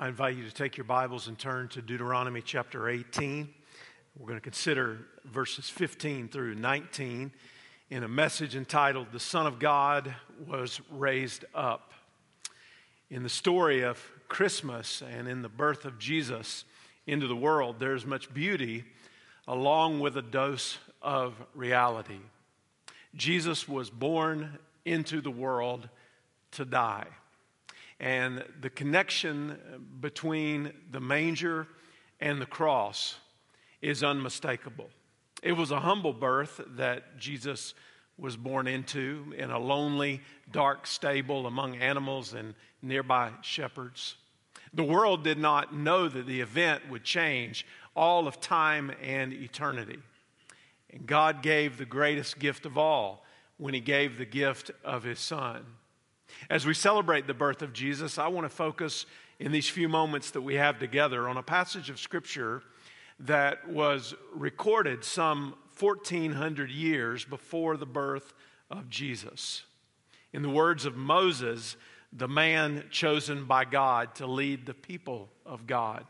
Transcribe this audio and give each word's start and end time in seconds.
I 0.00 0.06
invite 0.06 0.36
you 0.36 0.44
to 0.44 0.54
take 0.54 0.76
your 0.76 0.84
Bibles 0.84 1.26
and 1.26 1.36
turn 1.36 1.66
to 1.70 1.82
Deuteronomy 1.82 2.40
chapter 2.40 2.88
18. 2.88 3.48
We're 4.16 4.28
going 4.28 4.38
to 4.38 4.40
consider 4.40 4.98
verses 5.24 5.68
15 5.68 6.28
through 6.28 6.54
19 6.54 7.32
in 7.90 8.04
a 8.04 8.08
message 8.08 8.54
entitled 8.54 9.08
The 9.10 9.18
Son 9.18 9.48
of 9.48 9.58
God 9.58 10.14
Was 10.46 10.80
Raised 10.92 11.46
Up. 11.52 11.90
In 13.10 13.24
the 13.24 13.28
story 13.28 13.80
of 13.82 14.00
Christmas 14.28 15.02
and 15.02 15.26
in 15.26 15.42
the 15.42 15.48
birth 15.48 15.84
of 15.84 15.98
Jesus 15.98 16.64
into 17.08 17.26
the 17.26 17.34
world, 17.34 17.80
there's 17.80 18.06
much 18.06 18.32
beauty 18.32 18.84
along 19.48 19.98
with 19.98 20.16
a 20.16 20.22
dose 20.22 20.78
of 21.02 21.34
reality. 21.56 22.20
Jesus 23.16 23.66
was 23.66 23.90
born 23.90 24.60
into 24.84 25.20
the 25.20 25.32
world 25.32 25.88
to 26.52 26.64
die. 26.64 27.08
And 28.00 28.44
the 28.60 28.70
connection 28.70 29.58
between 30.00 30.72
the 30.90 31.00
manger 31.00 31.66
and 32.20 32.40
the 32.40 32.46
cross 32.46 33.16
is 33.82 34.02
unmistakable. 34.02 34.88
It 35.42 35.52
was 35.52 35.70
a 35.70 35.80
humble 35.80 36.12
birth 36.12 36.60
that 36.76 37.18
Jesus 37.18 37.74
was 38.16 38.36
born 38.36 38.66
into 38.66 39.32
in 39.36 39.50
a 39.50 39.58
lonely, 39.58 40.20
dark 40.50 40.86
stable 40.86 41.46
among 41.46 41.76
animals 41.76 42.34
and 42.34 42.54
nearby 42.82 43.30
shepherds. 43.42 44.16
The 44.74 44.84
world 44.84 45.24
did 45.24 45.38
not 45.38 45.74
know 45.74 46.08
that 46.08 46.26
the 46.26 46.40
event 46.40 46.88
would 46.90 47.04
change 47.04 47.64
all 47.94 48.26
of 48.26 48.40
time 48.40 48.92
and 49.02 49.32
eternity. 49.32 49.98
And 50.90 51.06
God 51.06 51.42
gave 51.42 51.76
the 51.76 51.84
greatest 51.84 52.38
gift 52.38 52.66
of 52.66 52.76
all 52.76 53.24
when 53.56 53.74
He 53.74 53.80
gave 53.80 54.18
the 54.18 54.24
gift 54.24 54.70
of 54.84 55.04
His 55.04 55.20
Son. 55.20 55.64
As 56.50 56.66
we 56.66 56.74
celebrate 56.74 57.26
the 57.26 57.34
birth 57.34 57.62
of 57.62 57.72
Jesus, 57.72 58.18
I 58.18 58.28
want 58.28 58.44
to 58.44 58.54
focus 58.54 59.06
in 59.38 59.52
these 59.52 59.68
few 59.68 59.88
moments 59.88 60.30
that 60.32 60.42
we 60.42 60.56
have 60.56 60.78
together 60.78 61.28
on 61.28 61.36
a 61.36 61.42
passage 61.42 61.90
of 61.90 61.98
Scripture 61.98 62.62
that 63.20 63.68
was 63.68 64.14
recorded 64.32 65.04
some 65.04 65.54
1400 65.78 66.70
years 66.70 67.24
before 67.24 67.76
the 67.76 67.86
birth 67.86 68.32
of 68.70 68.88
Jesus. 68.88 69.64
In 70.32 70.42
the 70.42 70.48
words 70.48 70.84
of 70.84 70.96
Moses, 70.96 71.76
the 72.12 72.28
man 72.28 72.84
chosen 72.90 73.44
by 73.44 73.64
God 73.64 74.14
to 74.16 74.26
lead 74.26 74.66
the 74.66 74.74
people 74.74 75.28
of 75.44 75.66
God. 75.66 76.04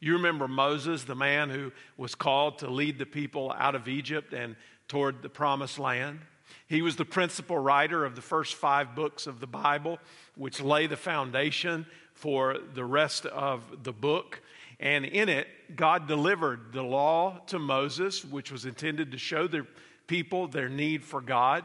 You 0.00 0.14
remember 0.14 0.48
Moses, 0.48 1.04
the 1.04 1.14
man 1.14 1.50
who 1.50 1.72
was 1.96 2.14
called 2.14 2.58
to 2.58 2.68
lead 2.68 2.98
the 2.98 3.06
people 3.06 3.54
out 3.56 3.74
of 3.74 3.86
Egypt 3.86 4.32
and 4.32 4.56
toward 4.88 5.22
the 5.22 5.28
promised 5.28 5.78
land? 5.78 6.20
He 6.68 6.82
was 6.82 6.96
the 6.96 7.04
principal 7.04 7.58
writer 7.58 8.04
of 8.04 8.16
the 8.16 8.22
first 8.22 8.54
five 8.54 8.94
books 8.94 9.26
of 9.26 9.40
the 9.40 9.46
Bible, 9.46 9.98
which 10.36 10.60
lay 10.60 10.86
the 10.86 10.96
foundation 10.96 11.86
for 12.14 12.58
the 12.74 12.84
rest 12.84 13.26
of 13.26 13.62
the 13.82 13.92
book. 13.92 14.40
And 14.80 15.04
in 15.04 15.28
it, 15.28 15.46
God 15.76 16.08
delivered 16.08 16.72
the 16.72 16.82
law 16.82 17.40
to 17.48 17.58
Moses, 17.58 18.24
which 18.24 18.50
was 18.50 18.64
intended 18.64 19.12
to 19.12 19.18
show 19.18 19.46
the 19.46 19.66
people 20.06 20.48
their 20.48 20.68
need 20.68 21.04
for 21.04 21.20
God 21.20 21.64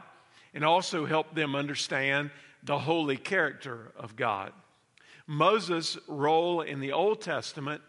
and 0.54 0.64
also 0.64 1.04
help 1.04 1.34
them 1.34 1.54
understand 1.54 2.30
the 2.62 2.78
holy 2.78 3.16
character 3.16 3.92
of 3.96 4.16
God. 4.16 4.52
Moses' 5.26 5.98
role 6.06 6.62
in 6.62 6.80
the 6.80 6.92
Old 6.92 7.20
Testament 7.20 7.82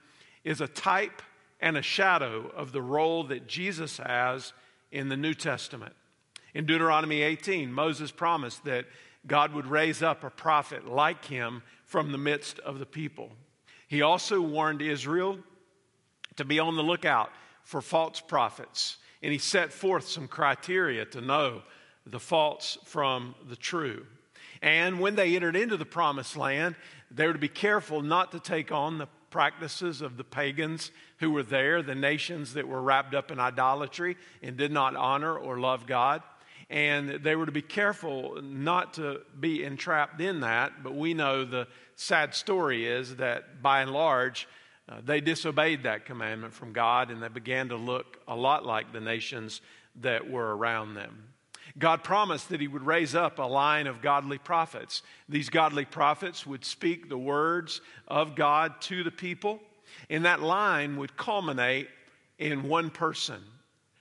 is 0.43 0.61
a 0.61 0.67
type 0.67 1.21
and 1.61 1.77
a 1.77 1.81
shadow 1.81 2.51
of 2.55 2.71
the 2.71 2.81
role 2.81 3.23
that 3.25 3.47
Jesus 3.47 3.97
has 3.97 4.53
in 4.91 5.09
the 5.09 5.17
New 5.17 5.33
Testament. 5.33 5.93
In 6.53 6.65
Deuteronomy 6.65 7.21
18, 7.21 7.71
Moses 7.71 8.11
promised 8.11 8.65
that 8.65 8.85
God 9.27 9.53
would 9.53 9.67
raise 9.67 10.01
up 10.01 10.23
a 10.23 10.29
prophet 10.29 10.87
like 10.87 11.25
him 11.25 11.61
from 11.85 12.11
the 12.11 12.17
midst 12.17 12.59
of 12.59 12.79
the 12.79 12.85
people. 12.85 13.31
He 13.87 14.01
also 14.01 14.41
warned 14.41 14.81
Israel 14.81 15.39
to 16.37 16.45
be 16.45 16.59
on 16.59 16.75
the 16.75 16.83
lookout 16.83 17.31
for 17.63 17.81
false 17.81 18.21
prophets, 18.21 18.97
and 19.21 19.31
he 19.31 19.37
set 19.37 19.73
forth 19.73 20.07
some 20.07 20.27
criteria 20.27 21.05
to 21.05 21.21
know 21.21 21.61
the 22.05 22.19
false 22.19 22.77
from 22.85 23.35
the 23.47 23.55
true. 23.55 24.05
And 24.61 24.99
when 24.99 25.15
they 25.15 25.35
entered 25.35 25.55
into 25.55 25.77
the 25.77 25.85
promised 25.85 26.35
land, 26.35 26.75
they 27.11 27.27
were 27.27 27.33
to 27.33 27.39
be 27.39 27.47
careful 27.47 28.01
not 28.01 28.31
to 28.31 28.39
take 28.39 28.71
on 28.71 28.97
the 28.97 29.07
practices 29.29 30.01
of 30.01 30.17
the 30.17 30.23
pagans 30.23 30.91
who 31.17 31.31
were 31.31 31.43
there, 31.43 31.81
the 31.81 31.95
nations 31.95 32.53
that 32.53 32.67
were 32.67 32.81
wrapped 32.81 33.13
up 33.13 33.31
in 33.31 33.39
idolatry 33.39 34.17
and 34.41 34.57
did 34.57 34.71
not 34.71 34.95
honor 34.95 35.37
or 35.37 35.59
love 35.59 35.85
God 35.85 36.23
and 36.69 37.09
they 37.09 37.35
were 37.35 37.47
to 37.47 37.51
be 37.51 37.61
careful 37.61 38.39
not 38.41 38.93
to 38.95 39.21
be 39.39 39.63
entrapped 39.63 40.21
in 40.21 40.41
that. 40.41 40.83
But 40.83 40.95
we 40.95 41.13
know 41.13 41.43
the 41.43 41.67
sad 41.95 42.35
story 42.35 42.85
is 42.85 43.15
that 43.15 43.61
by 43.61 43.81
and 43.81 43.91
large, 43.91 44.47
uh, 44.87 45.01
they 45.03 45.19
disobeyed 45.19 45.83
that 45.83 46.05
commandment 46.05 46.53
from 46.53 46.73
God 46.73 47.09
and 47.09 47.21
they 47.21 47.27
began 47.27 47.69
to 47.69 47.75
look 47.75 48.19
a 48.27 48.35
lot 48.35 48.65
like 48.65 48.93
the 48.93 48.99
nations 48.99 49.61
that 50.01 50.29
were 50.29 50.55
around 50.55 50.93
them. 50.93 51.23
God 51.77 52.03
promised 52.03 52.49
that 52.49 52.61
He 52.61 52.67
would 52.67 52.85
raise 52.85 53.15
up 53.15 53.39
a 53.39 53.43
line 53.43 53.87
of 53.87 54.01
godly 54.01 54.37
prophets. 54.37 55.01
These 55.27 55.49
godly 55.49 55.85
prophets 55.85 56.45
would 56.45 56.65
speak 56.65 57.09
the 57.09 57.17
words 57.17 57.81
of 58.07 58.35
God 58.35 58.81
to 58.81 59.03
the 59.03 59.11
people, 59.11 59.59
and 60.09 60.25
that 60.25 60.41
line 60.41 60.97
would 60.97 61.15
culminate 61.15 61.87
in 62.37 62.67
one 62.67 62.89
person 62.89 63.41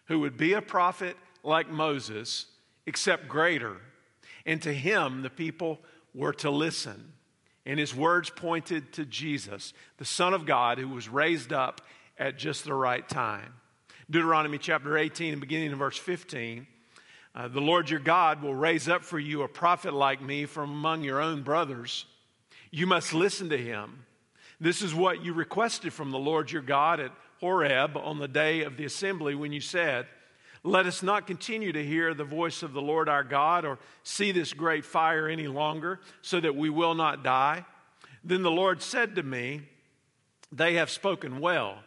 who 0.07 0.21
would 0.21 0.37
be 0.37 0.55
a 0.55 0.63
prophet 0.63 1.17
like 1.43 1.71
Moses 1.71 2.47
except 2.89 3.29
greater. 3.29 3.77
And 4.47 4.63
to 4.63 4.73
him, 4.73 5.21
the 5.21 5.31
people 5.31 5.79
were 6.15 6.33
to 6.35 6.51
listen. 6.51 7.13
And 7.67 7.79
his 7.79 7.95
words 7.95 8.31
pointed 8.31 8.95
to 8.95 9.05
Jesus, 9.05 9.75
the 9.99 10.07
Son 10.07 10.33
of 10.33 10.47
God, 10.47 10.79
who 10.79 10.89
was 10.89 11.07
raised 11.07 11.53
up 11.53 11.83
at 12.19 12.39
just 12.39 12.65
the 12.65 12.73
right 12.73 13.07
time. 13.07 13.53
Deuteronomy 14.11 14.57
chapter 14.57 14.97
18 14.97 15.35
and 15.35 15.41
beginning 15.41 15.71
in 15.71 15.77
verse 15.77 15.99
15. 15.99 16.67
Uh, 17.35 17.47
the 17.49 17.61
Lord 17.61 17.91
your 17.91 18.01
God 18.01 18.43
will 18.43 18.55
raise 18.55 18.89
up 18.89 19.05
for 19.05 19.19
you 19.19 19.43
a 19.43 19.49
prophet 19.49 19.93
like 19.93 20.23
me 20.23 20.47
from 20.47 20.71
among 20.71 21.05
your 21.05 21.21
own 21.21 21.43
brothers. 21.43 22.07
You 22.71 22.87
must 22.87 23.13
listen 23.13 23.51
to 23.51 23.59
him. 23.59 24.07
This 24.59 24.81
is 24.81 24.95
what 24.95 25.23
you 25.23 25.35
requested 25.35 25.93
from 25.93 26.11
the 26.11 26.19
Lord 26.19 26.51
your 26.51 26.63
God 26.63 27.01
at 27.01 27.13
Horeb 27.41 27.99
on 27.99 28.19
the 28.19 28.29
day 28.29 28.63
of 28.63 28.79
the 28.79 28.87
assembly 28.87 29.35
when 29.35 29.53
you 29.53 29.61
said, 29.61 30.07
let 30.65 30.87
us 30.87 31.03
not 31.03 31.27
continue 31.27 31.73
to 31.73 31.85
hear 31.85 32.15
the 32.15 32.25
voice 32.25 32.63
of 32.63 32.73
the 32.73 32.83
Lord 32.83 33.09
our 33.09 33.25
God 33.25 33.65
or 33.65 33.79
see 34.03 34.33
this 34.33 34.53
great 34.53 34.85
fire 34.85 35.29
any 35.29 35.47
longer, 35.47 36.01
so 36.23 36.41
that 36.41 36.57
we 36.57 36.71
will 36.71 36.95
not 36.95 37.23
die. 37.23 37.65
Then 38.25 38.43
the 38.43 38.51
Lord 38.51 38.83
said 38.83 39.15
to 39.17 39.23
me, 39.23 39.63
They 40.53 40.75
have 40.75 40.91
spoken 40.91 41.41
well. 41.41 41.79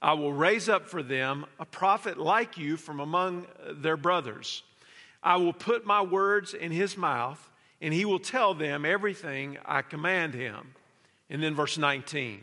I 0.00 0.14
will 0.14 0.32
raise 0.32 0.68
up 0.68 0.88
for 0.88 1.02
them 1.02 1.46
a 1.60 1.64
prophet 1.64 2.18
like 2.18 2.58
you 2.58 2.76
from 2.76 3.00
among 3.00 3.46
their 3.70 3.96
brothers. 3.96 4.62
I 5.22 5.36
will 5.36 5.52
put 5.52 5.86
my 5.86 6.02
words 6.02 6.54
in 6.54 6.72
his 6.72 6.96
mouth, 6.96 7.50
and 7.80 7.94
he 7.94 8.04
will 8.04 8.18
tell 8.18 8.54
them 8.54 8.84
everything 8.84 9.58
I 9.64 9.82
command 9.82 10.34
him. 10.34 10.74
And 11.30 11.42
then 11.42 11.54
verse 11.54 11.78
19 11.78 12.40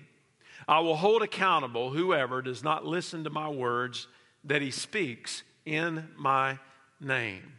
I 0.67 0.79
will 0.79 0.95
hold 0.95 1.21
accountable 1.21 1.89
whoever 1.91 2.41
does 2.41 2.63
not 2.63 2.85
listen 2.85 3.23
to 3.23 3.29
my 3.29 3.49
words 3.49 4.07
that 4.43 4.61
he 4.61 4.71
speaks 4.71 5.43
in 5.69 6.07
my 6.17 6.57
name. 6.99 7.53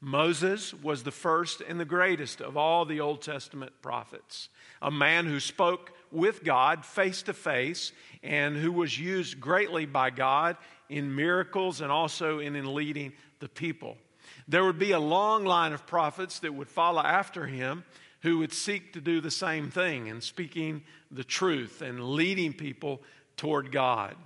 Moses 0.00 0.72
was 0.72 1.02
the 1.02 1.10
first 1.10 1.60
and 1.60 1.78
the 1.78 1.84
greatest 1.84 2.40
of 2.40 2.56
all 2.56 2.84
the 2.84 3.00
Old 3.00 3.20
Testament 3.20 3.72
prophets, 3.82 4.48
a 4.80 4.90
man 4.90 5.26
who 5.26 5.40
spoke 5.40 5.92
with 6.10 6.42
God 6.42 6.86
face 6.86 7.22
to 7.22 7.34
face 7.34 7.92
and 8.22 8.56
who 8.56 8.72
was 8.72 8.98
used 8.98 9.40
greatly 9.40 9.84
by 9.84 10.10
God 10.10 10.56
in 10.88 11.14
miracles 11.14 11.80
and 11.80 11.92
also 11.92 12.38
in, 12.38 12.56
in 12.56 12.72
leading 12.74 13.12
the 13.40 13.48
people. 13.48 13.98
There 14.46 14.64
would 14.64 14.78
be 14.78 14.92
a 14.92 15.00
long 15.00 15.44
line 15.44 15.72
of 15.72 15.86
prophets 15.86 16.38
that 16.38 16.54
would 16.54 16.68
follow 16.68 17.02
after 17.02 17.46
him 17.46 17.84
who 18.22 18.38
would 18.38 18.52
seek 18.52 18.94
to 18.94 19.00
do 19.00 19.20
the 19.20 19.30
same 19.30 19.70
thing 19.70 20.06
in 20.06 20.20
speaking 20.20 20.82
the 21.10 21.24
truth 21.24 21.82
and 21.82 22.10
leading 22.10 22.52
people 22.52 23.02
toward 23.36 23.70
God. 23.70 24.16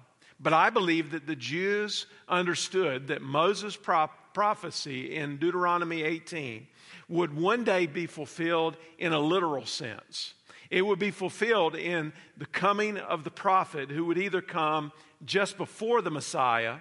But 0.43 0.53
I 0.53 0.71
believe 0.71 1.13
that 1.13 1.27
the 1.27 1.37
Jews 1.37 2.07
understood 2.29 3.07
that 3.09 3.23
Moses' 3.23 3.79
prophecy 4.35 5.15
in 5.15 5.37
Deuteronomy 5.37 6.03
18 6.03 6.67
would 7.09 7.37
one 7.37 7.63
day 7.63 7.87
be 7.87 8.07
fulfilled 8.07 8.77
in 8.99 9.13
a 9.13 9.21
literal 9.21 9.67
sense. 9.67 10.35
It 10.69 10.83
would 10.83 10.99
be 10.99 11.11
fulfilled 11.11 11.77
in 11.77 12.13
the 12.37 12.47
coming 12.47 12.99
of 12.99 13.25
the 13.25 13.31
prophet 13.31 13.91
who 13.91 14.07
would 14.07 14.19
either 14.19 14.41
come 14.41 14.91
just 15.25 15.57
before 15.57 16.03
the 16.03 16.11
Messiah 16.11 16.79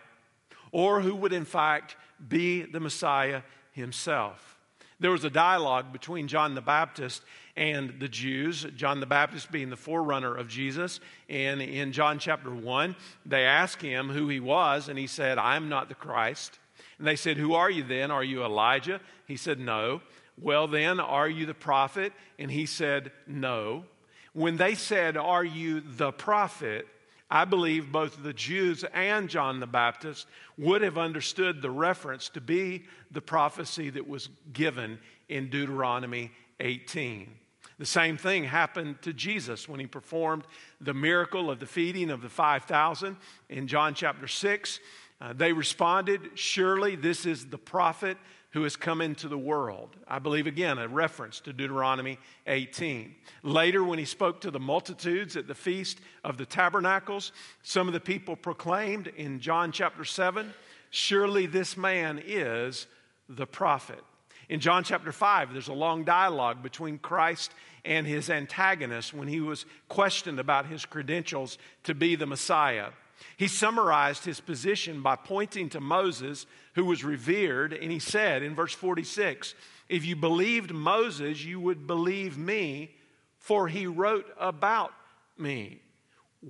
or 0.72 1.02
who 1.02 1.14
would, 1.14 1.34
in 1.34 1.46
fact, 1.46 1.98
be 2.28 2.64
the 2.64 2.80
Messiah 2.80 3.42
himself. 3.74 4.58
There 5.00 5.12
was 5.12 5.24
a 5.24 5.30
dialogue 5.30 5.92
between 5.92 6.28
John 6.28 6.56
the 6.56 6.62
Baptist 6.62 7.24
and 7.56 8.00
the 8.00 8.08
Jews, 8.08 8.66
John 8.76 9.00
the 9.00 9.06
Baptist 9.06 9.52
being 9.52 9.70
the 9.70 9.76
forerunner 9.76 10.36
of 10.36 10.48
Jesus. 10.48 11.00
And 11.30 11.62
in 11.62 11.92
John 11.92 12.20
chapter 12.20 12.54
1, 12.54 12.96
they 13.26 13.44
asked 13.44 13.82
him 13.82 14.10
who 14.10 14.30
he 14.30 14.40
was, 14.40 14.88
and 14.88 14.98
he 14.98 15.08
said, 15.08 15.38
I'm 15.38 15.70
not 15.70 15.90
the 15.90 15.96
Christ. 15.96 16.60
And 16.98 17.08
they 17.08 17.16
said, 17.16 17.38
Who 17.38 17.54
are 17.54 17.70
you 17.70 17.84
then? 17.84 18.12
Are 18.12 18.24
you 18.24 18.44
Elijah? 18.44 19.02
He 19.28 19.38
said, 19.38 19.60
No. 19.60 20.02
Well, 20.40 20.68
then, 20.68 21.00
are 21.00 21.30
you 21.30 21.46
the 21.46 21.54
prophet? 21.54 22.14
And 22.40 22.50
he 22.50 22.66
said, 22.66 23.12
No. 23.28 23.86
When 24.34 24.58
they 24.58 24.76
said, 24.76 25.18
Are 25.18 25.44
you 25.44 25.82
the 25.82 26.12
prophet? 26.12 26.88
I 27.30 27.46
believe 27.46 27.94
both 27.94 28.22
the 28.22 28.34
Jews 28.34 28.84
and 28.94 29.30
John 29.30 29.62
the 29.62 29.68
Baptist 29.68 30.28
would 30.58 30.82
have 30.82 30.98
understood 30.98 31.62
the 31.62 31.72
reference 31.72 32.28
to 32.30 32.42
be 32.42 32.84
the 33.10 33.22
prophecy 33.22 33.90
that 33.90 34.08
was 34.08 34.28
given 34.52 35.00
in 35.30 35.50
Deuteronomy 35.50 36.32
18. 36.60 37.34
The 37.82 37.88
same 37.88 38.16
thing 38.16 38.44
happened 38.44 39.02
to 39.02 39.12
Jesus 39.12 39.68
when 39.68 39.80
he 39.80 39.88
performed 39.88 40.44
the 40.80 40.94
miracle 40.94 41.50
of 41.50 41.60
the 41.60 41.66
feeding 41.66 42.12
of 42.12 42.22
the 42.22 42.30
5,000 42.30 43.18
in 43.50 43.66
John 43.66 43.96
chapter 43.96 44.28
6. 44.28 44.80
Uh, 45.20 45.34
they 45.34 45.52
responded, 45.52 46.30
Surely 46.36 46.96
this 46.96 47.26
is 47.26 47.48
the 47.48 47.58
prophet 47.58 48.18
who 48.52 48.62
has 48.62 48.76
come 48.76 49.02
into 49.02 49.28
the 49.28 49.36
world. 49.36 49.96
I 50.08 50.20
believe, 50.20 50.46
again, 50.46 50.78
a 50.78 50.88
reference 50.88 51.40
to 51.40 51.54
Deuteronomy 51.54 52.20
18. 52.46 53.16
Later, 53.42 53.84
when 53.84 53.98
he 53.98 54.06
spoke 54.06 54.42
to 54.42 54.52
the 54.52 54.60
multitudes 54.60 55.36
at 55.36 55.48
the 55.48 55.56
Feast 55.56 56.02
of 56.24 56.38
the 56.38 56.46
Tabernacles, 56.46 57.32
some 57.64 57.88
of 57.88 57.96
the 57.96 58.00
people 58.00 58.36
proclaimed 58.36 59.08
in 59.08 59.40
John 59.40 59.72
chapter 59.72 60.06
7 60.06 60.54
Surely 60.92 61.48
this 61.48 61.76
man 61.76 62.22
is 62.24 62.86
the 63.28 63.48
prophet. 63.48 64.04
In 64.52 64.60
John 64.60 64.84
chapter 64.84 65.14
5, 65.14 65.54
there's 65.54 65.70
a 65.70 65.74
long 65.74 66.04
dialogue 66.04 66.62
between 66.62 66.98
Christ 66.98 67.54
and 67.86 68.06
his 68.06 68.30
antagonist 68.30 69.14
when 69.14 69.30
he 69.30 69.40
was 69.40 69.66
questioned 69.88 70.42
about 70.42 70.66
his 70.66 70.86
credentials 70.86 71.58
to 71.86 71.96
be 71.96 72.18
the 72.18 72.26
Messiah. 72.26 72.90
He 73.38 73.48
summarized 73.48 74.26
his 74.26 74.42
position 74.42 75.02
by 75.02 75.16
pointing 75.16 75.70
to 75.70 75.80
Moses, 75.80 76.46
who 76.76 76.84
was 76.84 77.02
revered, 77.02 77.72
and 77.72 77.94
he 77.94 78.00
said 78.00 78.44
in 78.44 78.54
verse 78.54 78.74
46 78.74 79.56
If 79.88 80.04
you 80.04 80.18
believed 80.18 80.74
Moses, 80.74 81.46
you 81.46 81.62
would 81.62 81.88
believe 81.88 82.38
me, 82.38 82.94
for 83.38 83.70
he 83.70 83.88
wrote 83.88 84.28
about 84.38 84.92
me. 85.38 85.80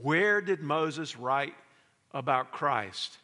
Where 0.01 0.42
did 0.42 0.62
Moses 0.62 1.15
write 1.15 1.53
about 2.15 2.51
Christ? 2.51 3.19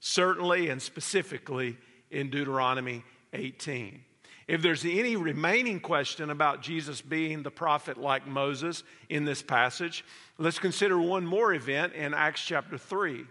Certainly 0.00 0.68
and 0.68 0.82
specifically 0.82 1.78
in 2.10 2.28
Deuteronomy 2.28 3.04
18. 3.32 4.04
If 4.48 4.62
there's 4.62 4.86
any 4.86 5.14
remaining 5.14 5.78
question 5.78 6.30
about 6.30 6.62
Jesus 6.62 7.02
being 7.02 7.42
the 7.42 7.50
prophet 7.50 7.98
like 7.98 8.26
Moses 8.26 8.82
in 9.10 9.26
this 9.26 9.42
passage, 9.42 10.06
let's 10.38 10.58
consider 10.58 10.98
one 10.98 11.26
more 11.26 11.52
event 11.52 11.92
in 11.92 12.14
Acts 12.14 12.42
chapter 12.42 12.78
3. 12.78 13.26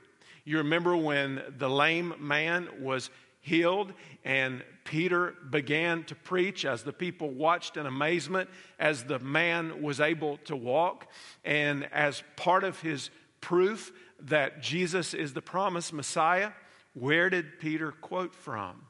You 0.46 0.60
remember 0.60 0.96
when 0.96 1.42
the 1.58 1.69
lame 1.69 2.14
man 2.19 2.69
was 2.80 3.10
healed 3.42 3.94
and 4.24 4.64
Peter 4.84 5.34
began 5.50 6.04
to 6.04 6.14
preach 6.14 6.66
as 6.66 6.84
the 6.84 6.94
people 6.94 7.31
watched 7.31 7.78
in 7.78 7.88
amazement 7.88 8.48
as 8.78 9.04
the 9.04 9.18
man 9.18 9.81
was 9.81 10.00
able 10.00 10.38
to 10.46 10.56
walk. 10.56 11.10
And 11.44 11.92
as 11.92 12.22
part 12.36 12.64
of 12.64 12.80
his 12.80 13.10
proof 13.42 13.92
that 14.19 14.62
Jesus 14.62 15.16
is 15.16 15.34
the 15.34 15.42
promised 15.42 15.94
Messiah, 15.94 16.52
where 16.94 17.31
did 17.31 17.60
Peter 17.60 17.92
quote 17.92 18.36
from? 18.36 18.84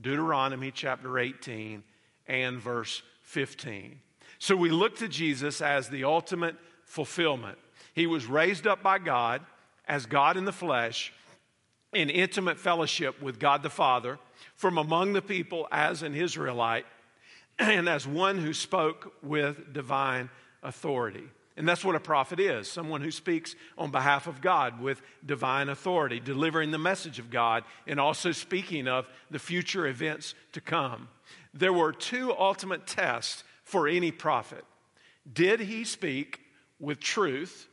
Deuteronomy 0.00 0.70
chapter 0.70 1.18
18 1.18 1.82
and 2.26 2.60
verse 2.60 3.02
15. 3.22 4.00
So 4.38 4.54
we 4.54 4.70
look 4.70 4.96
to 4.96 5.08
Jesus 5.08 5.60
as 5.60 5.88
the 5.88 6.04
ultimate 6.04 6.56
fulfillment. 6.84 7.58
He 7.94 8.06
was 8.06 8.26
raised 8.26 8.66
up 8.66 8.82
by 8.82 8.98
God 8.98 9.44
as 9.86 10.06
God 10.06 10.36
in 10.36 10.44
the 10.44 10.52
flesh 10.52 11.12
in 11.92 12.10
intimate 12.10 12.58
fellowship 12.58 13.20
with 13.22 13.38
God 13.38 13.62
the 13.62 13.70
Father 13.70 14.18
from 14.54 14.78
among 14.78 15.14
the 15.14 15.22
people 15.22 15.66
as 15.72 16.02
an 16.02 16.14
Israelite 16.14 16.86
and 17.58 17.88
as 17.88 18.06
one 18.06 18.38
who 18.38 18.52
spoke 18.52 19.14
with 19.22 19.72
divine 19.72 20.28
authority. 20.62 21.28
And 21.58 21.68
that's 21.68 21.84
what 21.84 21.96
a 21.96 22.00
prophet 22.00 22.38
is 22.38 22.70
someone 22.70 23.02
who 23.02 23.10
speaks 23.10 23.56
on 23.76 23.90
behalf 23.90 24.28
of 24.28 24.40
God 24.40 24.80
with 24.80 25.02
divine 25.26 25.68
authority, 25.68 26.20
delivering 26.20 26.70
the 26.70 26.78
message 26.78 27.18
of 27.18 27.30
God, 27.30 27.64
and 27.84 27.98
also 27.98 28.30
speaking 28.30 28.86
of 28.86 29.08
the 29.28 29.40
future 29.40 29.88
events 29.88 30.36
to 30.52 30.60
come. 30.60 31.08
There 31.52 31.72
were 31.72 31.92
two 31.92 32.32
ultimate 32.32 32.86
tests 32.86 33.42
for 33.64 33.88
any 33.88 34.12
prophet 34.12 34.64
Did 35.30 35.58
he 35.58 35.82
speak 35.82 36.40
with 36.78 37.00
truth, 37.00 37.66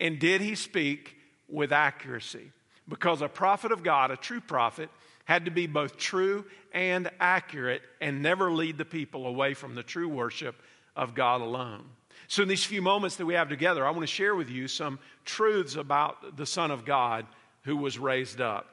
and 0.00 0.18
did 0.18 0.40
he 0.40 0.56
speak 0.56 1.16
with 1.46 1.70
accuracy? 1.72 2.50
Because 2.88 3.22
a 3.22 3.28
prophet 3.28 3.70
of 3.70 3.84
God, 3.84 4.10
a 4.10 4.16
true 4.16 4.40
prophet, 4.40 4.90
had 5.26 5.44
to 5.44 5.52
be 5.52 5.68
both 5.68 5.96
true 5.96 6.44
and 6.72 7.08
accurate 7.20 7.82
and 8.00 8.20
never 8.20 8.50
lead 8.50 8.78
the 8.78 8.84
people 8.84 9.26
away 9.26 9.54
from 9.54 9.76
the 9.76 9.82
true 9.84 10.08
worship 10.08 10.56
of 10.96 11.14
God 11.14 11.40
alone. 11.40 11.84
So, 12.26 12.42
in 12.42 12.48
these 12.48 12.64
few 12.64 12.82
moments 12.82 13.16
that 13.16 13.26
we 13.26 13.34
have 13.34 13.48
together, 13.48 13.86
I 13.86 13.90
want 13.90 14.02
to 14.02 14.06
share 14.06 14.34
with 14.34 14.50
you 14.50 14.68
some 14.68 14.98
truths 15.24 15.76
about 15.76 16.36
the 16.36 16.46
Son 16.46 16.70
of 16.70 16.84
God 16.84 17.26
who 17.62 17.76
was 17.76 17.98
raised 17.98 18.40
up. 18.40 18.66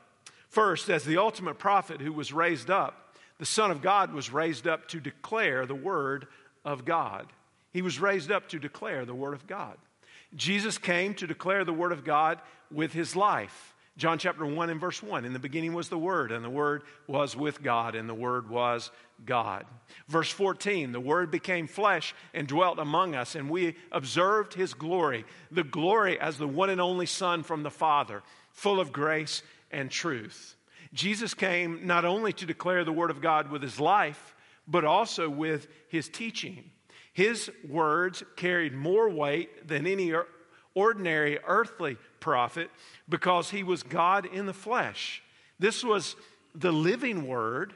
First, 0.50 0.90
as 0.90 1.04
the 1.04 1.18
ultimate 1.18 1.60
prophet 1.60 2.02
who 2.02 2.14
was 2.14 2.34
raised 2.34 2.70
up, 2.70 3.14
the 3.38 3.46
Son 3.46 3.72
of 3.72 3.82
God 3.82 4.14
was 4.14 4.32
raised 4.32 4.68
up 4.68 4.88
to 4.90 5.00
declare 5.00 5.66
the 5.66 5.76
Word 5.76 6.28
of 6.64 6.86
God. 6.86 7.28
He 7.72 7.82
was 7.82 8.00
raised 8.00 8.32
up 8.32 8.48
to 8.50 8.60
declare 8.60 9.06
the 9.06 9.14
Word 9.14 9.34
of 9.34 9.48
God. 9.48 9.78
Jesus 10.36 10.78
came 10.78 11.14
to 11.16 11.28
declare 11.28 11.66
the 11.66 11.74
Word 11.74 11.92
of 11.92 12.04
God 12.04 12.40
with 12.72 12.94
his 12.94 13.16
life. 13.16 13.74
John 13.98 14.18
chapter 14.18 14.46
1 14.46 14.70
and 14.70 14.80
verse 14.80 15.02
1 15.02 15.24
In 15.24 15.34
the 15.34 15.40
beginning 15.40 15.74
was 15.74 15.90
the 15.90 15.98
Word, 15.98 16.32
and 16.32 16.44
the 16.44 16.50
Word 16.50 16.84
was 17.08 17.36
with 17.36 17.62
God, 17.62 17.96
and 17.96 18.10
the 18.10 18.14
Word 18.14 18.50
was 18.50 18.92
God. 19.24 19.66
Verse 20.08 20.30
14 20.30 20.92
The 20.92 21.00
Word 21.00 21.32
became 21.32 21.68
flesh 21.68 22.14
and 22.34 22.48
dwelt 22.48 22.80
among 22.80 23.16
us, 23.16 23.36
and 23.36 23.50
we 23.50 23.76
observed 23.92 24.54
His 24.54 24.74
glory, 24.74 25.26
the 25.52 25.64
glory 25.64 26.20
as 26.20 26.38
the 26.38 26.48
one 26.48 26.70
and 26.70 26.82
only 26.82 27.06
Son 27.06 27.44
from 27.44 27.64
the 27.64 27.72
Father, 27.72 28.24
full 28.52 28.80
of 28.80 28.92
grace 28.92 29.42
and 29.72 29.90
truth. 29.90 30.56
Jesus 30.94 31.34
came 31.34 31.86
not 31.86 32.06
only 32.06 32.34
to 32.34 32.46
declare 32.46 32.84
the 32.84 32.92
Word 32.92 33.12
of 33.12 33.22
God 33.22 33.50
with 33.50 33.62
His 33.62 33.80
life, 33.80 34.36
but 34.68 34.86
also 34.86 35.30
with 35.30 35.68
His 35.90 36.10
teaching. 36.10 36.72
His 37.14 37.50
words 37.68 38.24
carried 38.36 38.74
more 38.74 39.10
weight 39.10 39.68
than 39.68 39.88
any 39.88 40.14
ordinary 40.74 41.40
earthly 41.48 41.98
prophet 42.20 42.70
because 43.08 43.50
he 43.50 43.64
was 43.64 43.82
God 43.84 44.26
in 44.26 44.46
the 44.46 44.54
flesh. 44.54 45.24
This 45.58 45.84
was 45.84 46.18
the 46.54 46.74
living 46.74 47.26
word 47.26 47.74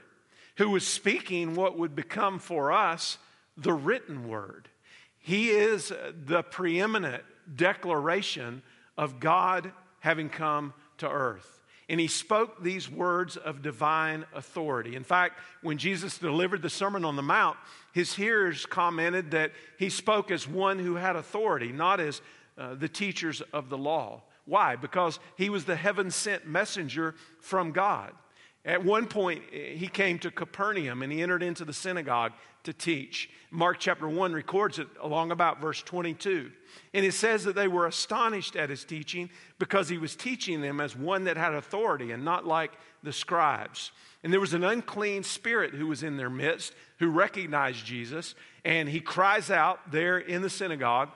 who 0.60 0.70
was 0.70 0.86
speaking 0.86 1.56
what 1.56 1.78
would 1.78 1.96
become 1.96 2.38
for 2.38 2.72
us 2.74 3.18
the 3.56 3.72
written 3.72 4.28
word. 4.28 4.68
He 5.18 5.52
is 5.52 5.94
the 6.26 6.44
preeminent 6.44 7.24
declaration 7.56 8.62
of 8.98 9.22
God 9.22 9.72
having 10.02 10.28
come 10.28 10.74
to 10.98 11.10
earth. 11.10 11.62
And 11.88 11.98
he 11.98 12.08
spoke 12.08 12.62
these 12.62 12.92
words 12.92 13.38
of 13.38 13.62
divine 13.62 14.26
authority. 14.36 14.98
In 14.98 15.06
fact, 15.06 15.40
when 15.62 15.78
Jesus 15.78 16.18
delivered 16.18 16.62
the 16.62 16.70
Sermon 16.70 17.06
on 17.06 17.16
the 17.16 17.22
Mount, 17.22 17.56
his 17.94 18.14
hearers 18.14 18.66
commented 18.66 19.32
that 19.32 19.54
he 19.78 19.90
spoke 19.90 20.30
as 20.30 20.46
one 20.46 20.78
who 20.78 20.96
had 20.96 21.16
authority, 21.16 21.72
not 21.72 22.02
as 22.02 22.22
uh, 22.58 22.76
the 22.76 22.90
teachers 22.90 23.42
of 23.54 23.70
the 23.70 23.78
law. 23.78 24.24
Why? 24.44 24.76
Because 24.76 25.20
he 25.38 25.50
was 25.50 25.64
the 25.64 25.78
heaven 25.78 26.12
sent 26.12 26.46
messenger 26.46 27.16
from 27.40 27.72
God. 27.72 28.12
At 28.70 28.86
one 28.86 29.08
point, 29.08 29.42
eh, 29.52 29.74
he 29.74 29.88
came 29.88 30.20
to 30.20 30.30
Capernaum 30.30 31.02
and 31.02 31.12
he 31.12 31.24
entered 31.24 31.42
into 31.42 31.66
the 31.66 31.74
synagogue 31.74 32.34
to 32.64 32.72
teach. 32.72 33.28
Mark 33.50 33.78
chapter 33.80 34.08
1 34.08 34.32
records 34.32 34.78
it 34.78 34.88
along 35.02 35.32
about 35.32 35.60
verse 35.60 35.82
22. 35.82 36.52
And 36.94 37.04
it 37.04 37.16
says 37.16 37.46
that 37.46 37.56
they 37.56 37.68
were 37.68 37.88
astonished 37.88 38.56
at 38.56 38.70
his 38.70 38.86
teaching 38.86 39.32
because 39.58 39.90
he 39.90 39.98
was 39.98 40.16
teaching 40.16 40.62
them 40.62 40.80
as 40.80 40.96
one 40.96 41.24
that 41.24 41.36
had 41.36 41.56
authority 41.56 42.12
and 42.12 42.24
not 42.24 42.46
like 42.46 42.74
the 43.02 43.12
scribes. 43.12 43.92
And 44.24 44.32
there 44.32 44.40
was 44.40 44.54
an 44.54 44.64
unclean 44.64 45.24
spirit 45.24 45.74
who 45.74 45.88
was 45.88 46.04
in 46.04 46.18
their 46.18 46.30
midst 46.30 46.74
who 47.00 47.10
recognized 47.10 47.84
Jesus. 47.84 48.36
And 48.64 48.88
he 48.88 49.00
cries 49.00 49.50
out 49.50 49.92
there 49.92 50.20
in 50.20 50.44
the 50.44 50.50
synagogue 50.50 51.10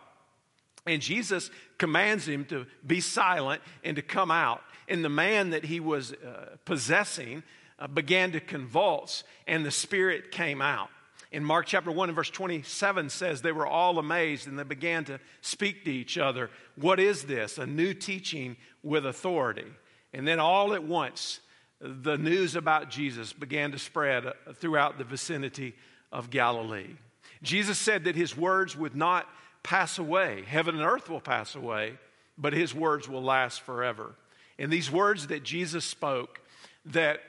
and 0.85 1.01
Jesus 1.01 1.49
commands 1.77 2.27
him 2.27 2.45
to 2.45 2.65
be 2.85 2.99
silent 2.99 3.61
and 3.83 3.95
to 3.95 4.01
come 4.01 4.31
out. 4.31 4.61
And 4.87 5.03
the 5.03 5.09
man 5.09 5.51
that 5.51 5.63
he 5.63 5.79
was 5.79 6.11
uh, 6.13 6.57
possessing 6.65 7.43
uh, 7.79 7.87
began 7.87 8.31
to 8.33 8.39
convulse, 8.39 9.23
and 9.47 9.65
the 9.65 9.71
spirit 9.71 10.31
came 10.31 10.61
out. 10.61 10.89
In 11.31 11.43
Mark 11.43 11.65
chapter 11.65 11.91
1 11.91 12.09
and 12.09 12.15
verse 12.15 12.29
27 12.29 13.09
says, 13.09 13.41
They 13.41 13.51
were 13.51 13.65
all 13.65 13.97
amazed 13.97 14.47
and 14.47 14.59
they 14.59 14.63
began 14.63 15.03
to 15.05 15.19
speak 15.41 15.83
to 15.85 15.91
each 15.91 16.17
other. 16.17 16.51
What 16.75 16.99
is 16.99 17.23
this? 17.23 17.57
A 17.57 17.65
new 17.65 17.95
teaching 17.95 18.55
with 18.83 19.05
authority. 19.05 19.65
And 20.13 20.27
then 20.27 20.39
all 20.39 20.75
at 20.75 20.83
once, 20.83 21.39
the 21.81 22.17
news 22.17 22.55
about 22.55 22.91
Jesus 22.91 23.33
began 23.33 23.71
to 23.71 23.79
spread 23.79 24.27
uh, 24.27 24.31
throughout 24.53 24.99
the 24.99 25.03
vicinity 25.03 25.75
of 26.11 26.29
Galilee. 26.29 26.95
Jesus 27.41 27.79
said 27.79 28.03
that 28.03 28.15
his 28.15 28.37
words 28.37 28.77
would 28.77 28.95
not 28.95 29.27
pass 29.63 29.97
away. 29.97 30.43
Heaven 30.47 30.75
and 30.75 30.83
earth 30.83 31.09
will 31.09 31.21
pass 31.21 31.55
away, 31.55 31.97
but 32.37 32.53
his 32.53 32.73
words 32.73 33.07
will 33.07 33.23
last 33.23 33.61
forever. 33.61 34.15
And 34.59 34.71
these 34.71 34.91
words 34.91 35.27
that 35.27 35.43
Jesus 35.43 35.85
spoke, 35.85 36.41
that 36.85 37.21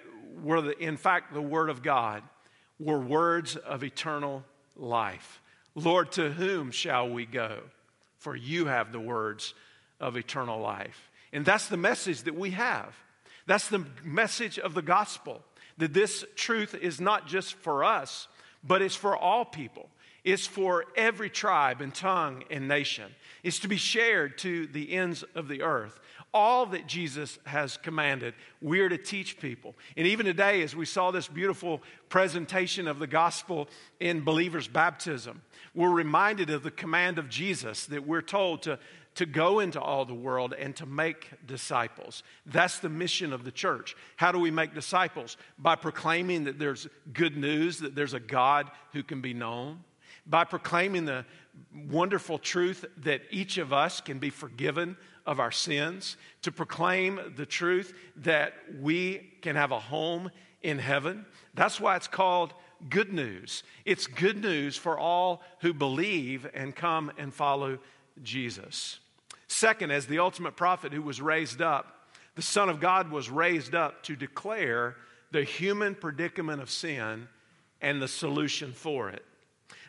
were 0.42 0.60
the, 0.60 0.78
in 0.78 0.96
fact 0.96 1.32
the 1.32 1.40
word 1.40 1.70
of 1.70 1.82
God, 1.82 2.22
were 2.78 2.98
words 2.98 3.56
of 3.56 3.84
eternal 3.84 4.44
life. 4.76 5.40
Lord, 5.74 6.12
to 6.12 6.30
whom 6.30 6.70
shall 6.70 7.08
we 7.08 7.24
go? 7.24 7.60
for 8.24 8.34
you 8.34 8.64
have 8.64 8.90
the 8.90 8.98
words 8.98 9.52
of 10.00 10.16
eternal 10.16 10.58
life. 10.58 11.10
And 11.34 11.44
that's 11.44 11.68
the 11.68 11.76
message 11.76 12.22
that 12.22 12.34
we 12.34 12.52
have. 12.52 12.96
That's 13.46 13.68
the 13.68 13.84
message 14.02 14.58
of 14.58 14.72
the 14.72 14.80
gospel 14.80 15.42
that 15.76 15.92
this 15.92 16.24
truth 16.34 16.74
is 16.74 17.02
not 17.02 17.26
just 17.26 17.54
for 17.56 17.84
us, 17.84 18.26
but 18.66 18.80
it's 18.80 18.96
for 18.96 19.14
all 19.14 19.44
people. 19.44 19.90
It's 20.24 20.46
for 20.46 20.86
every 20.96 21.28
tribe 21.28 21.82
and 21.82 21.94
tongue 21.94 22.44
and 22.50 22.66
nation. 22.66 23.14
It's 23.42 23.58
to 23.60 23.68
be 23.68 23.76
shared 23.76 24.38
to 24.38 24.66
the 24.66 24.94
ends 24.94 25.22
of 25.34 25.48
the 25.48 25.62
earth. 25.62 26.00
All 26.32 26.66
that 26.66 26.86
Jesus 26.86 27.38
has 27.44 27.76
commanded, 27.76 28.34
we're 28.60 28.88
to 28.88 28.98
teach 28.98 29.38
people. 29.38 29.76
And 29.96 30.06
even 30.06 30.26
today, 30.26 30.62
as 30.62 30.74
we 30.74 30.86
saw 30.86 31.10
this 31.10 31.28
beautiful 31.28 31.82
presentation 32.08 32.88
of 32.88 32.98
the 32.98 33.06
gospel 33.06 33.68
in 34.00 34.24
believers' 34.24 34.66
baptism, 34.66 35.42
we're 35.74 35.90
reminded 35.90 36.50
of 36.50 36.62
the 36.62 36.70
command 36.70 37.18
of 37.18 37.28
Jesus 37.28 37.84
that 37.86 38.06
we're 38.06 38.22
told 38.22 38.62
to 38.62 38.78
to 39.14 39.26
go 39.26 39.60
into 39.60 39.80
all 39.80 40.04
the 40.04 40.14
world 40.14 40.54
and 40.54 40.74
to 40.76 40.86
make 40.86 41.30
disciples. 41.46 42.22
That's 42.46 42.80
the 42.80 42.88
mission 42.88 43.32
of 43.32 43.44
the 43.44 43.52
church. 43.52 43.96
How 44.16 44.32
do 44.32 44.38
we 44.38 44.50
make 44.50 44.74
disciples? 44.74 45.36
By 45.58 45.76
proclaiming 45.76 46.44
that 46.44 46.58
there's 46.58 46.88
good 47.12 47.36
news, 47.36 47.78
that 47.78 47.94
there's 47.94 48.14
a 48.14 48.20
God 48.20 48.70
who 48.92 49.02
can 49.02 49.20
be 49.20 49.32
known, 49.32 49.84
by 50.26 50.44
proclaiming 50.44 51.04
the 51.04 51.24
wonderful 51.88 52.38
truth 52.38 52.84
that 52.98 53.22
each 53.30 53.58
of 53.58 53.72
us 53.72 54.00
can 54.00 54.18
be 54.18 54.30
forgiven 54.30 54.96
of 55.26 55.40
our 55.40 55.52
sins, 55.52 56.16
to 56.42 56.52
proclaim 56.52 57.18
the 57.36 57.46
truth 57.46 57.94
that 58.16 58.52
we 58.80 59.32
can 59.40 59.56
have 59.56 59.72
a 59.72 59.78
home 59.78 60.30
in 60.62 60.78
heaven. 60.78 61.24
That's 61.54 61.80
why 61.80 61.96
it's 61.96 62.08
called 62.08 62.52
good 62.90 63.12
news. 63.12 63.62
It's 63.84 64.06
good 64.06 64.36
news 64.36 64.76
for 64.76 64.98
all 64.98 65.42
who 65.60 65.72
believe 65.72 66.46
and 66.52 66.76
come 66.76 67.10
and 67.16 67.32
follow 67.32 67.78
Jesus. 68.22 68.98
Second, 69.46 69.90
as 69.92 70.06
the 70.06 70.18
ultimate 70.18 70.56
prophet 70.56 70.92
who 70.92 71.02
was 71.02 71.20
raised 71.20 71.62
up, 71.62 72.08
the 72.34 72.42
Son 72.42 72.68
of 72.68 72.80
God 72.80 73.10
was 73.10 73.30
raised 73.30 73.74
up 73.74 74.02
to 74.02 74.16
declare 74.16 74.96
the 75.30 75.44
human 75.44 75.94
predicament 75.94 76.60
of 76.60 76.70
sin 76.70 77.28
and 77.80 78.02
the 78.02 78.08
solution 78.08 78.72
for 78.72 79.08
it. 79.08 79.24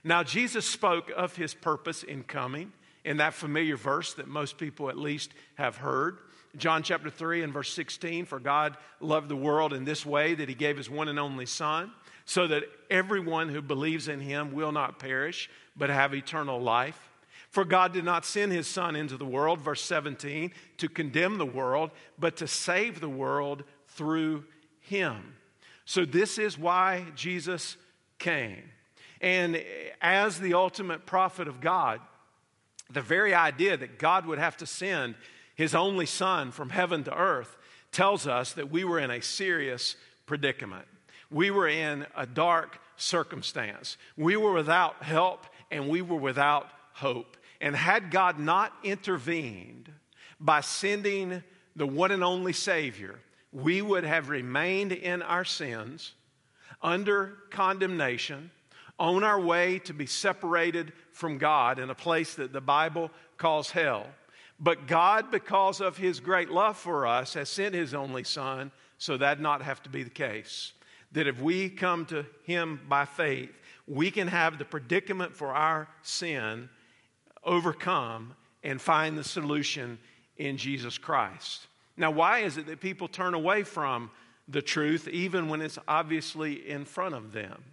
Now, 0.08 0.22
Jesus 0.22 0.68
spoke 0.68 1.12
of 1.18 1.36
his 1.36 1.56
purpose 1.56 2.04
in 2.04 2.22
coming 2.22 2.72
in 3.04 3.18
that 3.18 3.34
familiar 3.34 3.76
verse 3.76 4.14
that 4.14 4.28
most 4.28 4.60
people 4.60 4.88
at 4.90 5.00
least 5.00 5.32
have 5.56 5.78
heard. 5.78 6.20
John 6.56 6.84
chapter 6.84 7.10
3 7.10 7.42
and 7.42 7.52
verse 7.52 7.74
16 7.74 8.26
For 8.26 8.40
God 8.40 8.78
loved 9.00 9.30
the 9.30 9.36
world 9.36 9.74
in 9.74 9.84
this 9.84 10.06
way 10.06 10.36
that 10.36 10.48
he 10.48 10.54
gave 10.54 10.78
his 10.78 10.92
one 10.92 11.08
and 11.08 11.18
only 11.18 11.48
Son, 11.48 11.92
so 12.24 12.46
that 12.46 12.66
everyone 12.92 13.50
who 13.50 13.64
believes 13.64 14.08
in 14.08 14.20
him 14.20 14.54
will 14.54 14.72
not 14.72 15.00
perish, 15.00 15.50
but 15.76 15.90
have 15.90 16.14
eternal 16.14 16.62
life. 16.62 17.10
For 17.50 17.66
God 17.66 17.92
did 17.92 18.06
not 18.06 18.26
send 18.26 18.52
his 18.52 18.68
Son 18.68 18.96
into 18.96 19.18
the 19.18 19.26
world, 19.26 19.60
verse 19.60 19.82
17, 19.82 20.52
to 20.78 20.88
condemn 20.88 21.40
the 21.40 21.46
world, 21.48 21.90
but 22.20 22.38
to 22.38 22.48
save 22.48 23.00
the 23.00 23.10
world 23.10 23.64
through 23.88 24.44
him. 24.82 25.36
So, 25.84 26.06
this 26.06 26.38
is 26.38 26.60
why 26.60 27.06
Jesus 27.16 27.76
came. 28.20 28.70
And 29.22 29.64
as 30.02 30.40
the 30.40 30.54
ultimate 30.54 31.06
prophet 31.06 31.48
of 31.48 31.62
God, 31.62 32.02
the 32.90 33.02
very 33.02 33.34
idea 33.34 33.76
that 33.78 33.98
God 33.98 34.26
would 34.26 34.40
have 34.40 34.58
to 34.58 34.66
send 34.66 35.16
his 35.56 35.74
only 35.74 36.06
Son 36.06 36.52
from 36.52 36.70
heaven 36.70 37.04
to 37.06 37.18
earth 37.18 37.58
tells 37.92 38.28
us 38.28 38.54
that 38.54 38.70
we 38.70 38.84
were 38.84 39.00
in 39.00 39.10
a 39.10 39.22
serious 39.22 39.96
predicament. 40.26 40.86
We 41.32 41.50
were 41.50 41.68
in 41.68 42.06
a 42.16 42.26
dark 42.26 42.80
circumstance. 42.98 43.98
We 44.18 44.36
were 44.38 44.54
without 44.54 45.02
help 45.02 45.46
and 45.72 45.90
we 45.90 46.02
were 46.02 46.18
without 46.18 46.68
hope. 46.94 47.38
And 47.62 47.76
had 47.76 48.12
God 48.12 48.38
not 48.38 48.74
intervened 48.84 49.90
by 50.40 50.62
sending 50.62 51.42
the 51.76 51.88
one 51.88 52.12
and 52.12 52.24
only 52.24 52.54
Savior, 52.54 53.20
we 53.52 53.82
would 53.82 54.04
have 54.04 54.30
remained 54.30 54.92
in 54.92 55.22
our 55.22 55.46
sins, 55.46 56.14
under 56.82 57.38
condemnation, 57.50 58.52
on 59.00 59.24
our 59.24 59.40
way 59.40 59.80
to 59.80 59.94
be 59.94 60.06
separated 60.06 60.94
from 61.12 61.38
God 61.38 61.80
in 61.80 61.90
a 61.90 61.96
place 61.96 62.36
that 62.36 62.54
the 62.54 62.62
Bible 62.62 63.12
calls 63.38 63.72
hell. 63.72 64.06
But 64.60 64.88
God, 64.88 65.32
because 65.32 65.82
of 65.82 65.98
His 65.98 66.20
great 66.20 66.50
love 66.50 66.78
for 66.78 67.06
us, 67.06 67.34
has 67.34 67.50
sent 67.50 67.76
His 67.76 67.94
only 67.94 68.24
Son 68.24 68.72
so 68.98 69.18
that 69.18 69.42
not 69.42 69.62
have 69.62 69.84
to 69.84 69.90
be 69.90 70.04
the 70.04 70.10
case. 70.10 70.72
That 71.12 71.28
if 71.28 71.42
we 71.42 71.70
come 71.70 72.06
to 72.08 72.26
Him 72.44 72.80
by 72.88 73.06
faith, 73.06 73.52
we 73.88 74.12
can 74.12 74.28
have 74.28 74.58
the 74.58 74.66
predicament 74.66 75.36
for 75.36 75.54
our 75.54 75.88
sin 76.02 76.70
overcome 77.44 78.34
and 78.64 78.82
find 78.82 79.18
the 79.18 79.24
solution 79.24 80.00
in 80.38 80.58
Jesus 80.58 80.98
Christ. 80.98 81.68
Now, 81.98 82.12
why 82.12 82.40
is 82.40 82.58
it 82.58 82.66
that 82.68 82.80
people 82.80 83.08
turn 83.08 83.34
away 83.34 83.64
from 83.64 84.10
the 84.48 84.62
truth 84.62 85.08
even 85.08 85.50
when 85.50 85.62
it's 85.62 85.80
obviously 85.88 86.68
in 86.68 86.86
front 86.86 87.16
of 87.16 87.32
them? 87.32 87.64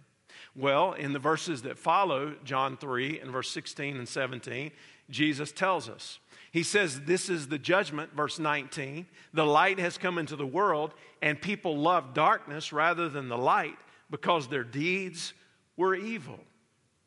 Well, 0.55 0.93
in 0.93 1.13
the 1.13 1.19
verses 1.19 1.63
that 1.63 1.79
follow, 1.79 2.35
John 2.43 2.77
3 2.77 3.19
and 3.19 3.31
verse 3.31 3.49
16 3.49 3.97
and 3.97 4.07
17, 4.07 4.71
Jesus 5.09 5.51
tells 5.51 5.89
us. 5.89 6.19
He 6.51 6.61
says, 6.61 7.01
This 7.01 7.29
is 7.29 7.47
the 7.47 7.57
judgment, 7.57 8.15
verse 8.15 8.37
19. 8.37 9.07
The 9.33 9.45
light 9.45 9.79
has 9.79 9.97
come 9.97 10.19
into 10.19 10.35
the 10.35 10.45
world, 10.45 10.93
and 11.21 11.41
people 11.41 11.77
love 11.77 12.13
darkness 12.13 12.71
rather 12.71 13.09
than 13.09 13.29
the 13.29 13.37
light 13.37 13.77
because 14.11 14.47
their 14.47 14.63
deeds 14.63 15.33
were 15.75 15.95
evil. 15.95 16.39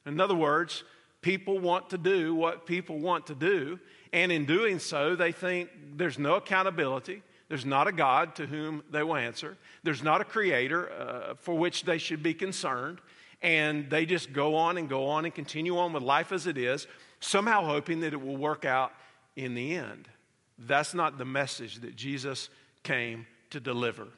In 0.04 0.20
other 0.20 0.34
words, 0.34 0.82
people 1.22 1.60
want 1.60 1.90
to 1.90 1.98
do 1.98 2.34
what 2.34 2.66
people 2.66 2.98
want 2.98 3.28
to 3.28 3.34
do. 3.36 3.78
And 4.12 4.32
in 4.32 4.46
doing 4.46 4.80
so, 4.80 5.14
they 5.14 5.30
think 5.30 5.68
there's 5.96 6.18
no 6.18 6.34
accountability. 6.34 7.22
There's 7.48 7.64
not 7.64 7.86
a 7.86 7.92
God 7.92 8.34
to 8.36 8.46
whom 8.46 8.82
they 8.90 9.04
will 9.04 9.16
answer. 9.16 9.56
There's 9.84 10.02
not 10.02 10.20
a 10.20 10.24
creator 10.24 10.90
uh, 10.90 11.34
for 11.34 11.56
which 11.56 11.84
they 11.84 11.98
should 11.98 12.22
be 12.22 12.34
concerned. 12.34 13.00
And 13.42 13.90
they 13.90 14.06
just 14.06 14.32
go 14.32 14.56
on 14.56 14.78
and 14.78 14.88
go 14.88 15.06
on 15.06 15.24
and 15.24 15.34
continue 15.34 15.78
on 15.78 15.92
with 15.92 16.02
life 16.02 16.32
as 16.32 16.46
it 16.46 16.58
is, 16.58 16.86
somehow 17.20 17.64
hoping 17.64 18.00
that 18.00 18.12
it 18.12 18.20
will 18.20 18.36
work 18.36 18.64
out 18.64 18.92
in 19.36 19.54
the 19.54 19.74
end. 19.74 20.08
That's 20.58 20.94
not 20.94 21.18
the 21.18 21.24
message 21.24 21.80
that 21.80 21.96
Jesus 21.96 22.48
came 22.82 23.26
to 23.50 23.60
deliver. 23.60 24.08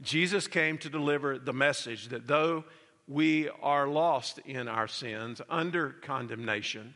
Jesus 0.00 0.46
came 0.46 0.78
to 0.78 0.88
deliver 0.88 1.38
the 1.38 1.52
message 1.52 2.08
that 2.08 2.26
though 2.26 2.64
we 3.08 3.48
are 3.60 3.88
lost 3.88 4.38
in 4.46 4.68
our 4.68 4.88
sins, 4.88 5.42
under 5.50 5.90
condemnation, 5.90 6.94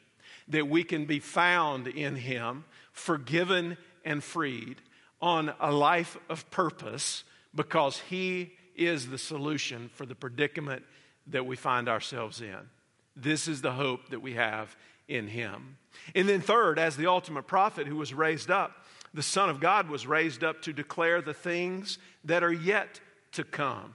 that 0.49 0.69
we 0.69 0.85
can 0.85 1.07
be 1.07 1.19
found 1.19 1.89
in 1.89 2.17
Him, 2.17 2.65
forgiven 2.93 3.77
and 4.05 4.23
freed, 4.23 4.81
on 5.21 5.53
a 5.59 5.73
life 5.73 6.17
of 6.29 6.49
purpose, 6.51 7.25
because 7.55 7.99
He 7.99 8.53
is 8.77 9.09
the 9.09 9.19
solution 9.19 9.91
for 9.95 10.07
the 10.07 10.15
predicament 10.15 10.85
that 11.29 11.47
we 11.47 11.57
find 11.57 11.89
ourselves 11.89 12.41
in. 12.41 12.59
This 13.17 13.49
is 13.49 13.63
the 13.63 13.73
hope 13.73 14.09
that 14.11 14.21
we 14.21 14.35
have 14.35 14.77
in 15.09 15.29
Him. 15.29 15.77
And 16.15 16.29
then, 16.29 16.41
third, 16.41 16.79
as 16.79 16.97
the 16.97 17.07
ultimate 17.07 17.47
prophet 17.47 17.87
who 17.87 17.97
was 17.97 18.13
raised 18.13 18.51
up, 18.51 18.85
the 19.13 19.23
Son 19.23 19.49
of 19.49 19.61
God 19.61 19.89
was 19.89 20.07
raised 20.07 20.43
up 20.43 20.63
to 20.63 20.73
declare 20.73 21.23
the 21.23 21.35
things 21.35 21.99
that 22.25 22.43
are 22.43 22.53
yet 22.53 23.01
to 23.33 23.45
come. 23.45 23.95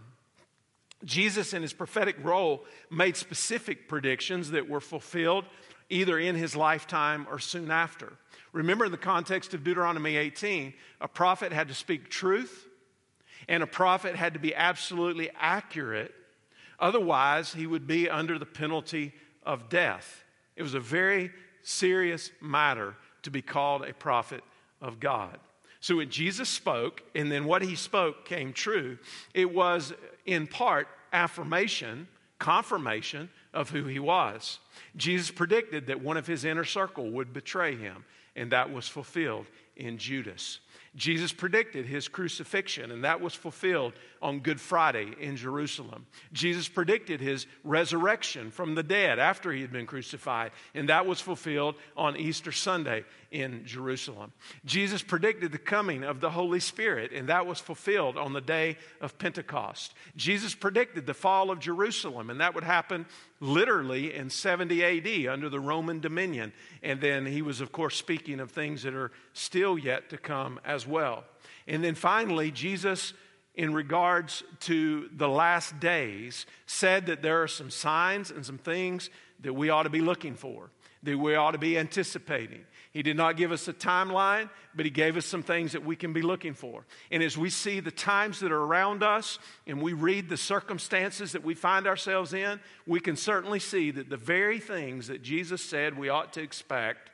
Jesus, 1.03 1.53
in 1.53 1.62
his 1.62 1.74
prophetic 1.74 2.17
role, 2.24 2.65
made 2.89 3.15
specific 3.15 3.88
predictions 3.88 4.51
that 4.51 4.69
were 4.69 4.81
fulfilled 4.81 5.45
either 5.89 6.19
in 6.19 6.36
his 6.36 6.55
lifetime 6.55 7.25
or 7.29 7.39
soon 7.39 7.71
after. 7.71 8.13
Remember, 8.51 8.86
in 8.86 8.91
the 8.91 8.98
context 8.98 9.53
of 9.53 9.63
Deuteronomy 9.63 10.17
18, 10.17 10.74
a 11.01 11.07
prophet 11.07 11.51
had 11.51 11.67
to 11.67 11.74
speak 11.74 12.09
truth 12.09 12.67
and 13.48 13.63
a 13.63 13.67
prophet 13.67 14.15
had 14.15 14.33
to 14.33 14.39
be 14.39 14.53
absolutely 14.53 15.29
accurate. 15.39 16.13
Otherwise, 16.79 17.53
he 17.53 17.67
would 17.67 17.86
be 17.86 18.09
under 18.09 18.39
the 18.39 18.45
penalty 18.45 19.13
of 19.43 19.69
death. 19.69 20.24
It 20.55 20.63
was 20.63 20.74
a 20.74 20.79
very 20.79 21.31
serious 21.62 22.31
matter 22.41 22.95
to 23.24 23.31
be 23.31 23.41
called 23.41 23.83
a 23.83 23.93
prophet 23.93 24.43
of 24.81 25.00
God. 25.00 25.38
So 25.81 25.98
when 25.98 26.09
Jesus 26.09 26.50
spoke, 26.50 27.03
and 27.15 27.31
then 27.31 27.45
what 27.45 27.62
he 27.62 27.75
spoke 27.75 28.25
came 28.25 28.51
true, 28.51 28.98
it 29.33 29.53
was 29.53 29.93
in 30.25 30.48
part 30.48 30.88
affirmation, 31.13 32.07
confirmation 32.38 33.29
of 33.53 33.69
who 33.69 33.86
he 33.86 34.00
was. 34.00 34.59
Jesus 34.95 35.31
predicted 35.31 35.88
that 35.88 36.01
one 36.01 36.17
of 36.17 36.27
his 36.27 36.45
inner 36.45 36.65
circle 36.65 37.09
would 37.12 37.33
betray 37.33 37.75
him, 37.75 38.03
and 38.36 38.51
that 38.51 38.71
was 38.71 38.88
fulfilled 38.88 39.45
in 39.75 39.98
Judas. 39.98 40.59
Jesus 40.96 41.31
predicted 41.31 41.86
his 41.86 42.08
crucifixion, 42.08 42.91
and 42.91 43.03
that 43.03 43.22
was 43.22 43.34
fulfilled 43.34 43.93
on 44.22 44.39
Good 44.39 44.60
Friday 44.60 45.13
in 45.19 45.36
Jerusalem. 45.38 46.05
Jesus 46.34 46.67
predicted 46.67 47.22
his 47.22 47.48
resurrection 47.63 48.51
from 48.51 48.75
the 48.75 48.84
dead 48.84 49.19
after 49.19 49.51
he 49.51 49.62
had 49.62 49.72
been 49.72 49.86
crucified, 49.86 50.51
and 50.74 50.89
that 50.89 51.05
was 51.05 51.22
fulfilled 51.22 51.75
on 51.96 52.17
Easter 52.17 52.51
Sunday 52.51 53.05
in 53.31 53.65
Jerusalem. 53.65 54.34
Jesus 54.65 55.03
predicted 55.03 55.51
the 55.51 55.58
coming 55.58 56.03
of 56.03 56.19
the 56.19 56.31
Holy 56.31 56.60
Spirit, 56.60 57.12
and 57.12 57.29
that 57.29 57.46
was 57.46 57.60
fulfilled 57.60 58.17
on 58.17 58.34
the 58.34 58.41
day 58.41 58.77
of 59.00 59.17
Pentecost. 59.17 59.93
Jesus 60.15 60.55
predicted 60.55 61.05
the 61.05 61.13
fall 61.13 61.51
of 61.51 61.60
Jerusalem, 61.60 62.29
and 62.29 62.41
that 62.41 62.55
would 62.55 62.63
happen 62.63 63.05
literally 63.39 64.13
in 64.13 64.29
70 64.29 64.84
AD 64.84 65.31
under 65.31 65.50
the 65.50 65.60
Roman 65.60 66.00
dominion. 66.00 66.53
And 66.84 67.00
then 67.00 67.25
he 67.25 67.41
was, 67.41 67.62
of 67.62 67.72
course, 67.72 67.96
speaking 67.96 68.39
of 68.39 68.51
things 68.51 68.84
that 68.84 68.93
are 68.93 69.12
still 69.34 69.77
yet 69.77 70.10
to 70.10 70.17
come 70.17 70.60
as 70.65 70.86
well. 70.86 71.24
And 71.67 71.84
then 71.84 71.96
finally, 71.96 72.51
Jesus, 72.51 73.13
in 73.55 73.74
regards 73.74 74.43
to 74.62 75.10
the 75.15 75.29
last 75.29 75.79
days, 75.79 76.46
said 76.65 77.05
that 77.05 77.22
there 77.22 77.41
are 77.41 77.48
some 77.48 77.69
signs 77.69 78.31
and 78.31 78.46
some 78.46 78.58
things 78.58 79.10
that 79.41 79.53
we 79.53 79.69
ought 79.69 79.84
to 79.84 79.89
be 79.89 80.01
looking 80.01 80.36
for, 80.36 80.69
that 81.03 81.17
we 81.17 81.36
ought 81.36 81.51
to 81.51 81.58
be 81.58 81.77
anticipating. 81.77 82.65
He 82.91 83.03
did 83.03 83.17
not 83.17 83.38
give 83.38 83.51
us 83.51 83.67
a 83.67 83.74
timeline, 83.74 84.50
but 84.74 84.86
He 84.86 84.89
gave 84.89 85.15
us 85.15 85.25
some 85.25 85.43
things 85.43 85.74
that 85.74 85.86
we 85.86 85.96
can 85.96 86.12
be 86.12 86.24
looking 86.24 86.55
for. 86.55 86.86
And 87.12 87.22
as 87.22 87.38
we 87.38 87.51
see 87.51 87.79
the 87.79 87.91
times 87.91 88.39
that 88.39 88.51
are 88.51 88.63
around 88.63 89.03
us 89.03 89.38
and 89.67 89.81
we 89.81 89.93
read 89.93 90.27
the 90.27 90.38
circumstances 90.38 91.34
that 91.34 91.43
we 91.43 91.53
find 91.53 91.86
ourselves 91.86 92.34
in, 92.34 92.60
we 92.88 93.00
can 93.00 93.15
certainly 93.15 93.60
see 93.60 93.91
that 93.91 94.10
the 94.10 94.17
very 94.17 94.60
things 94.60 95.08
that 95.08 95.22
Jesus 95.22 95.63
said 95.63 95.98
we 95.98 96.10
ought 96.10 96.34
to 96.34 96.41
expect 96.41 97.12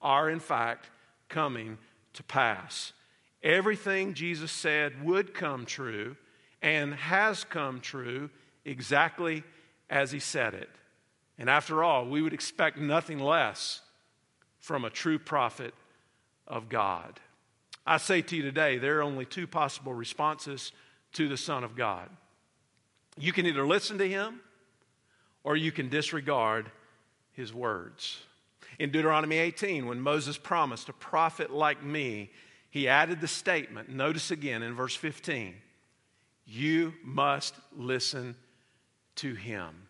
are, 0.00 0.30
in 0.30 0.40
fact, 0.40 0.88
coming 1.28 1.76
to 2.14 2.22
pass. 2.22 2.94
Everything 3.42 4.14
Jesus 4.14 4.50
said 4.50 5.04
would 5.04 5.34
come 5.34 5.66
true 5.66 6.16
and 6.62 6.94
has 6.94 7.44
come 7.44 7.80
true 7.80 8.30
exactly 8.64 9.42
as 9.90 10.12
He 10.12 10.18
said 10.18 10.54
it. 10.54 10.70
And 11.38 11.50
after 11.50 11.84
all, 11.84 12.06
we 12.06 12.22
would 12.22 12.32
expect 12.32 12.78
nothing 12.78 13.18
less 13.18 13.82
from 14.60 14.84
a 14.84 14.90
true 14.90 15.18
prophet 15.18 15.74
of 16.46 16.68
God. 16.68 17.18
I 17.86 17.96
say 17.96 18.22
to 18.22 18.36
you 18.36 18.42
today, 18.42 18.78
there 18.78 18.98
are 18.98 19.02
only 19.02 19.24
two 19.24 19.46
possible 19.46 19.92
responses 19.92 20.72
to 21.14 21.28
the 21.28 21.36
Son 21.36 21.64
of 21.64 21.74
God. 21.74 22.08
You 23.18 23.32
can 23.32 23.46
either 23.46 23.66
listen 23.66 23.98
to 23.98 24.08
him 24.08 24.40
or 25.42 25.56
you 25.56 25.72
can 25.72 25.88
disregard 25.88 26.70
his 27.32 27.52
words. 27.52 28.22
In 28.78 28.90
Deuteronomy 28.90 29.38
18, 29.38 29.86
when 29.86 30.00
Moses 30.00 30.38
promised 30.38 30.88
a 30.88 30.92
prophet 30.92 31.50
like 31.50 31.82
me, 31.82 32.30
he 32.70 32.86
added 32.86 33.20
the 33.20 33.28
statement, 33.28 33.88
notice 33.88 34.30
again 34.30 34.62
in 34.62 34.74
verse 34.74 34.94
15, 34.94 35.54
you 36.46 36.94
must 37.02 37.54
listen 37.76 38.36
to 39.16 39.34
him. 39.34 39.88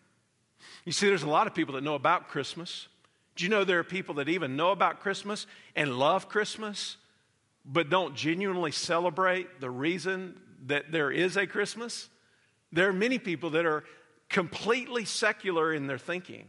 You 0.85 0.93
see, 0.93 1.09
there's 1.09 1.23
a 1.23 1.29
lot 1.29 1.47
of 1.47 1.55
people 1.55 1.75
that 1.75 1.85
know 1.85 1.95
about 1.95 2.29
Christmas. 2.29 2.89
Do 3.37 3.45
you 3.45 3.51
know 3.51 3.65
there 3.65 3.79
are 3.79 3.85
people 3.85 4.17
that 4.17 4.29
even 4.29 4.57
know 4.57 4.71
about 4.71 5.01
Christmas 5.01 5.47
and 5.75 5.99
love 5.99 6.29
Christmas, 6.29 6.97
but 7.65 7.89
don't 7.89 8.15
genuinely 8.15 8.73
celebrate 8.73 9.61
the 9.61 9.71
reason 9.71 10.39
that 10.67 10.93
there 10.93 11.11
is 11.11 11.37
a 11.37 11.47
Christmas? 11.47 12.09
There 12.73 12.89
are 12.89 12.93
many 12.93 13.19
people 13.19 13.51
that 13.51 13.67
are 13.67 13.85
completely 14.29 15.05
secular 15.05 15.73
in 15.73 15.87
their 15.87 15.99
thinking, 15.99 16.49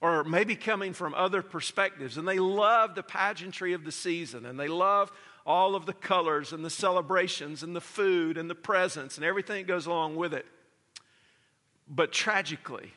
or 0.00 0.24
maybe 0.24 0.56
coming 0.56 0.92
from 0.92 1.14
other 1.14 1.42
perspectives, 1.42 2.16
and 2.16 2.26
they 2.26 2.38
love 2.38 2.94
the 2.94 3.02
pageantry 3.02 3.72
of 3.72 3.84
the 3.84 3.92
season, 3.92 4.44
and 4.46 4.58
they 4.58 4.68
love 4.68 5.12
all 5.44 5.74
of 5.74 5.86
the 5.86 5.92
colors 5.92 6.52
and 6.52 6.64
the 6.64 6.70
celebrations 6.70 7.62
and 7.62 7.74
the 7.74 7.80
food 7.80 8.38
and 8.38 8.48
the 8.48 8.54
presents 8.54 9.16
and 9.16 9.24
everything 9.24 9.56
that 9.56 9.68
goes 9.68 9.86
along 9.86 10.16
with 10.16 10.32
it. 10.34 10.46
But 11.88 12.12
tragically, 12.12 12.92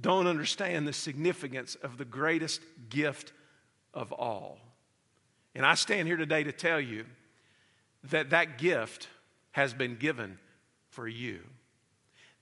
don't 0.00 0.26
understand 0.26 0.86
the 0.86 0.92
significance 0.92 1.76
of 1.76 1.98
the 1.98 2.04
greatest 2.04 2.60
gift 2.88 3.32
of 3.92 4.12
all. 4.12 4.58
And 5.54 5.64
I 5.64 5.74
stand 5.74 6.08
here 6.08 6.16
today 6.16 6.44
to 6.44 6.52
tell 6.52 6.80
you 6.80 7.04
that 8.10 8.30
that 8.30 8.58
gift 8.58 9.08
has 9.52 9.72
been 9.72 9.96
given 9.96 10.38
for 10.88 11.06
you. 11.06 11.40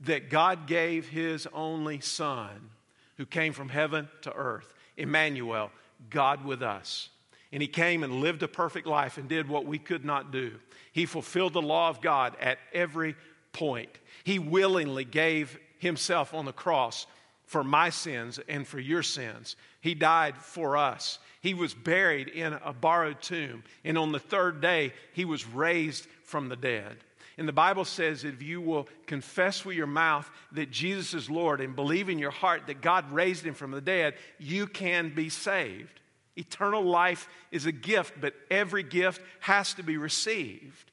That 0.01 0.31
God 0.31 0.67
gave 0.67 1.09
his 1.09 1.47
only 1.53 2.01
Son, 2.01 2.71
who 3.17 3.27
came 3.27 3.53
from 3.53 3.69
heaven 3.69 4.09
to 4.23 4.33
earth, 4.33 4.73
Emmanuel, 4.97 5.71
God 6.11 6.45
with 6.45 6.63
us. 6.63 7.11
And 7.53 7.61
he 7.61 7.69
came 7.69 8.03
and 8.03 8.21
lived 8.21 8.43
a 8.43 8.49
perfect 8.49 8.87
life 8.87 9.19
and 9.19 9.29
did 9.29 9.47
what 9.47 9.67
we 9.67 9.79
could 9.79 10.05
not 10.05 10.33
do. 10.33 10.55
He 10.93 11.05
fulfilled 11.05 11.53
the 11.53 11.63
law 11.63 11.91
of 11.91 12.01
God 12.01 12.35
at 12.41 12.59
every 12.73 13.15
point. 13.53 13.91
He 14.25 14.39
willingly 14.39 15.05
gave 15.05 15.59
himself 15.79 16.33
on 16.33 16.47
the 16.47 16.53
cross 16.53 17.07
for 17.47 17.65
my 17.65 17.91
sins 17.91 18.41
and 18.49 18.67
for 18.67 18.81
your 18.81 19.03
sins. 19.03 19.57
He 19.81 19.95
died 19.95 20.37
for 20.37 20.77
us. 20.77 21.19
He 21.41 21.55
was 21.55 21.75
buried 21.75 22.29
in 22.29 22.55
a 22.65 22.73
borrowed 22.73 23.21
tomb. 23.21 23.65
And 23.85 23.99
on 23.99 24.13
the 24.13 24.19
third 24.19 24.61
day, 24.61 24.93
he 25.13 25.25
was 25.25 25.47
raised 25.47 26.07
from 26.25 26.49
the 26.49 26.57
dead. 26.57 26.97
And 27.39 27.49
the 27.49 27.53
Bible 27.53 27.85
says 27.85 28.25
if 28.25 28.43
you 28.43 28.61
will 28.61 28.89
confess 29.07 29.65
with 29.65 29.77
your 29.77 29.87
mouth 29.87 30.31
that 30.53 30.71
Jesus 30.71 31.15
is 31.15 31.31
Lord 31.31 31.61
and 31.61 31.75
believe 31.75 32.09
in 32.09 32.19
your 32.19 32.31
heart 32.31 32.67
that 32.67 32.81
God 32.81 33.11
raised 33.11 33.45
him 33.45 33.55
from 33.55 33.71
the 33.71 33.81
dead, 33.81 34.15
you 34.39 34.67
can 34.67 35.15
be 35.15 35.29
saved. 35.29 36.01
Eternal 36.37 36.83
life 36.83 37.29
is 37.51 37.67
a 37.67 37.73
gift, 37.73 38.15
but 38.21 38.35
every 38.51 38.83
gift 38.83 39.21
has 39.41 39.75
to 39.75 39.83
be 39.83 39.97
received. 39.97 40.91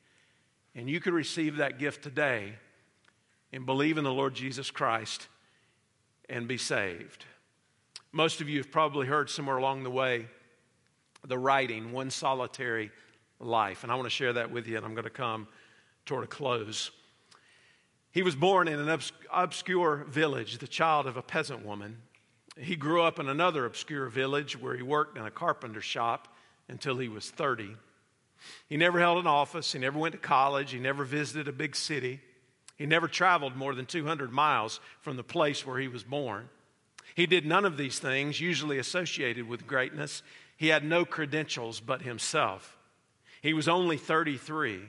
And 0.76 0.90
you 0.90 1.00
can 1.00 1.14
receive 1.14 1.58
that 1.58 1.80
gift 1.80 2.04
today 2.04 2.54
and 3.52 3.66
believe 3.66 3.98
in 3.98 4.04
the 4.04 4.12
Lord 4.12 4.34
Jesus 4.34 4.72
Christ 4.72 5.28
and 6.30 6.48
be 6.48 6.58
saved. 6.58 7.26
Most 8.12 8.42
of 8.42 8.50
you 8.50 8.58
have 8.58 8.72
probably 8.72 9.08
heard 9.08 9.30
somewhere 9.30 9.58
along 9.58 9.84
the 9.84 9.92
way 9.92 10.28
the 11.28 11.38
writing, 11.38 11.92
One 11.92 12.10
Solitary 12.10 12.92
Life. 13.40 13.84
And 13.84 13.92
I 13.92 13.96
want 13.96 14.06
to 14.06 14.12
share 14.12 14.34
that 14.34 14.52
with 14.52 14.68
you, 14.68 14.78
and 14.78 14.86
I'm 14.86 14.94
going 14.94 15.04
to 15.04 15.10
come 15.10 15.48
toward 16.06 16.24
a 16.24 16.28
close. 16.28 16.92
He 18.12 18.24
was 18.24 18.36
born 18.36 18.68
in 18.68 18.80
an 18.80 18.90
obs- 18.90 19.12
obscure 19.32 20.06
village, 20.08 20.58
the 20.58 20.68
child 20.68 21.08
of 21.08 21.18
a 21.18 21.22
peasant 21.22 21.66
woman. 21.66 21.98
He 22.58 22.76
grew 22.76 23.02
up 23.02 23.20
in 23.20 23.30
another 23.30 23.66
obscure 23.66 24.08
village 24.08 24.60
where 24.60 24.76
he 24.76 24.82
worked 24.82 25.18
in 25.18 25.26
a 25.26 25.32
carpenter 25.32 25.82
shop 25.82 26.28
until 26.68 26.98
he 26.98 27.08
was 27.08 27.30
30. 27.30 27.76
He 28.68 28.78
never 28.78 29.00
held 29.00 29.20
an 29.20 29.28
office, 29.28 29.72
he 29.72 29.80
never 29.80 30.00
went 30.00 30.14
to 30.14 30.20
college, 30.20 30.72
he 30.72 30.80
never 30.80 31.04
visited 31.04 31.48
a 31.48 31.54
big 31.54 31.76
city. 31.76 32.22
He 32.80 32.86
never 32.86 33.10
traveled 33.10 33.58
more 33.58 33.76
than 33.76 33.86
200 33.86 34.32
miles 34.32 34.80
from 35.02 35.18
the 35.18 35.24
place 35.24 35.68
where 35.68 35.80
he 35.80 35.90
was 35.90 36.04
born. 36.04 36.50
He 37.14 37.28
did 37.28 37.46
none 37.46 37.66
of 37.66 37.76
these 37.76 38.00
things, 38.00 38.40
usually 38.40 38.80
associated 38.80 39.48
with 39.48 39.68
greatness. 39.68 40.24
He 40.56 40.70
had 40.70 40.86
no 40.86 41.04
credentials 41.04 41.82
but 41.82 42.02
himself. 42.02 42.78
He 43.42 43.54
was 43.54 43.68
only 43.68 43.98
33, 43.98 44.80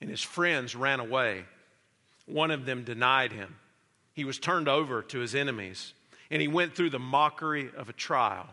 and 0.00 0.08
his 0.08 0.22
friends 0.22 0.76
ran 0.76 1.00
away. 1.00 1.44
One 2.26 2.52
of 2.52 2.66
them 2.66 2.84
denied 2.84 3.32
him. 3.32 3.56
He 4.14 4.24
was 4.24 4.38
turned 4.38 4.68
over 4.68 5.02
to 5.02 5.18
his 5.18 5.34
enemies, 5.34 5.94
and 6.30 6.40
he 6.40 6.46
went 6.46 6.76
through 6.76 6.90
the 6.90 7.00
mockery 7.00 7.68
of 7.76 7.88
a 7.88 7.94
trial. 7.94 8.46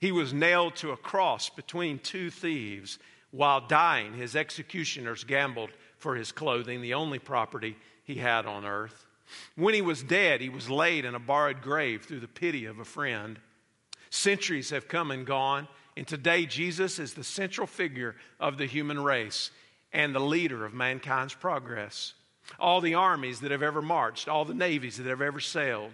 He 0.00 0.10
was 0.10 0.32
nailed 0.32 0.76
to 0.76 0.92
a 0.92 0.96
cross 0.96 1.50
between 1.50 1.98
two 1.98 2.30
thieves. 2.30 2.98
While 3.30 3.60
dying, 3.60 4.14
his 4.14 4.34
executioners 4.34 5.24
gambled 5.24 5.70
for 5.98 6.16
his 6.16 6.32
clothing, 6.32 6.80
the 6.80 6.94
only 6.94 7.18
property 7.18 7.76
he 8.04 8.16
had 8.16 8.46
on 8.46 8.64
earth. 8.64 9.06
When 9.54 9.74
he 9.74 9.82
was 9.82 10.02
dead, 10.02 10.40
he 10.40 10.48
was 10.48 10.68
laid 10.68 11.04
in 11.04 11.14
a 11.14 11.20
borrowed 11.20 11.62
grave 11.62 12.04
through 12.04 12.20
the 12.20 12.28
pity 12.28 12.64
of 12.66 12.78
a 12.78 12.84
friend. 12.84 13.38
Centuries 14.10 14.70
have 14.70 14.88
come 14.88 15.10
and 15.10 15.26
gone, 15.26 15.68
and 15.96 16.06
today 16.06 16.46
Jesus 16.46 16.98
is 16.98 17.14
the 17.14 17.24
central 17.24 17.66
figure 17.66 18.16
of 18.40 18.58
the 18.58 18.66
human 18.66 19.02
race 19.02 19.50
and 19.92 20.14
the 20.14 20.20
leader 20.20 20.64
of 20.64 20.74
mankind's 20.74 21.34
progress. 21.34 22.14
All 22.58 22.80
the 22.80 22.94
armies 22.94 23.40
that 23.40 23.52
have 23.52 23.62
ever 23.62 23.82
marched, 23.82 24.28
all 24.28 24.44
the 24.44 24.54
navies 24.54 24.96
that 24.96 25.06
have 25.06 25.22
ever 25.22 25.40
sailed, 25.40 25.92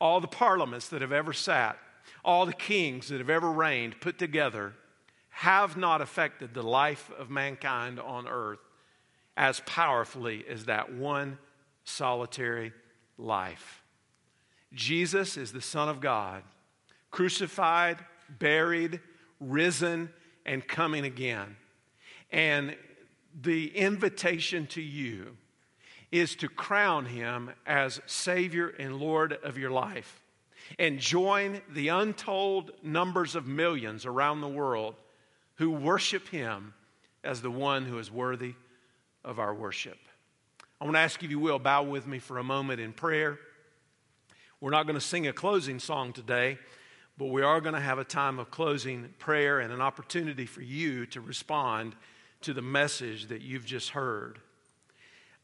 all 0.00 0.20
the 0.20 0.28
parliaments 0.28 0.88
that 0.88 1.02
have 1.02 1.12
ever 1.12 1.32
sat, 1.32 1.78
all 2.24 2.46
the 2.46 2.52
kings 2.52 3.08
that 3.08 3.18
have 3.18 3.30
ever 3.30 3.50
reigned 3.50 4.00
put 4.00 4.18
together 4.18 4.72
have 5.30 5.76
not 5.76 6.00
affected 6.00 6.54
the 6.54 6.62
life 6.62 7.10
of 7.18 7.30
mankind 7.30 8.00
on 8.00 8.26
earth 8.26 8.60
as 9.40 9.62
powerfully 9.64 10.44
as 10.50 10.66
that 10.66 10.92
one 10.92 11.38
solitary 11.84 12.74
life. 13.16 13.82
Jesus 14.74 15.38
is 15.38 15.50
the 15.50 15.62
Son 15.62 15.88
of 15.88 16.02
God, 16.02 16.42
crucified, 17.10 18.04
buried, 18.28 19.00
risen, 19.40 20.10
and 20.44 20.68
coming 20.68 21.06
again. 21.06 21.56
And 22.30 22.76
the 23.40 23.74
invitation 23.74 24.66
to 24.68 24.82
you 24.82 25.38
is 26.12 26.36
to 26.36 26.48
crown 26.48 27.06
him 27.06 27.50
as 27.66 27.98
Savior 28.04 28.68
and 28.68 28.96
Lord 28.96 29.32
of 29.42 29.56
your 29.56 29.70
life 29.70 30.20
and 30.78 30.98
join 30.98 31.62
the 31.70 31.88
untold 31.88 32.72
numbers 32.82 33.34
of 33.34 33.46
millions 33.46 34.04
around 34.04 34.42
the 34.42 34.48
world 34.48 34.96
who 35.54 35.70
worship 35.70 36.28
him 36.28 36.74
as 37.24 37.40
the 37.40 37.50
one 37.50 37.86
who 37.86 37.98
is 37.98 38.10
worthy 38.10 38.54
of 39.24 39.38
our 39.38 39.54
worship. 39.54 39.98
I 40.80 40.84
want 40.84 40.96
to 40.96 41.00
ask 41.00 41.22
if 41.22 41.30
you 41.30 41.38
will 41.38 41.58
bow 41.58 41.82
with 41.82 42.06
me 42.06 42.18
for 42.18 42.38
a 42.38 42.44
moment 42.44 42.80
in 42.80 42.92
prayer. 42.92 43.38
We're 44.60 44.70
not 44.70 44.86
going 44.86 44.94
to 44.94 45.00
sing 45.00 45.26
a 45.26 45.32
closing 45.32 45.78
song 45.78 46.12
today, 46.12 46.58
but 47.18 47.26
we 47.26 47.42
are 47.42 47.60
going 47.60 47.74
to 47.74 47.80
have 47.80 47.98
a 47.98 48.04
time 48.04 48.38
of 48.38 48.50
closing 48.50 49.12
prayer 49.18 49.60
and 49.60 49.72
an 49.72 49.80
opportunity 49.82 50.46
for 50.46 50.62
you 50.62 51.04
to 51.06 51.20
respond 51.20 51.94
to 52.42 52.54
the 52.54 52.62
message 52.62 53.26
that 53.26 53.42
you've 53.42 53.66
just 53.66 53.90
heard. 53.90 54.38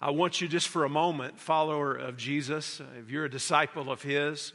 I 0.00 0.10
want 0.10 0.40
you 0.40 0.48
just 0.48 0.68
for 0.68 0.84
a 0.84 0.88
moment, 0.88 1.38
follower 1.38 1.94
of 1.94 2.16
Jesus, 2.16 2.80
if 2.98 3.10
you're 3.10 3.26
a 3.26 3.30
disciple 3.30 3.90
of 3.90 4.02
His, 4.02 4.52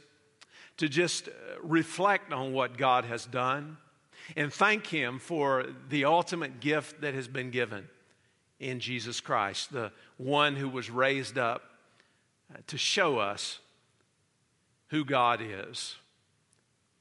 to 0.78 0.88
just 0.88 1.28
uh, 1.28 1.32
reflect 1.62 2.32
on 2.32 2.52
what 2.52 2.76
God 2.76 3.04
has 3.04 3.26
done 3.26 3.76
and 4.36 4.52
thank 4.52 4.86
Him 4.86 5.18
for 5.18 5.66
the 5.88 6.04
ultimate 6.04 6.60
gift 6.60 7.02
that 7.02 7.14
has 7.14 7.28
been 7.28 7.50
given 7.50 7.88
in 8.62 8.80
Jesus 8.80 9.20
Christ, 9.20 9.72
the 9.72 9.90
one 10.16 10.54
who 10.54 10.68
was 10.68 10.88
raised 10.88 11.36
up 11.36 11.62
uh, 12.52 12.58
to 12.68 12.78
show 12.78 13.18
us 13.18 13.58
who 14.88 15.04
God 15.04 15.40
is 15.42 15.96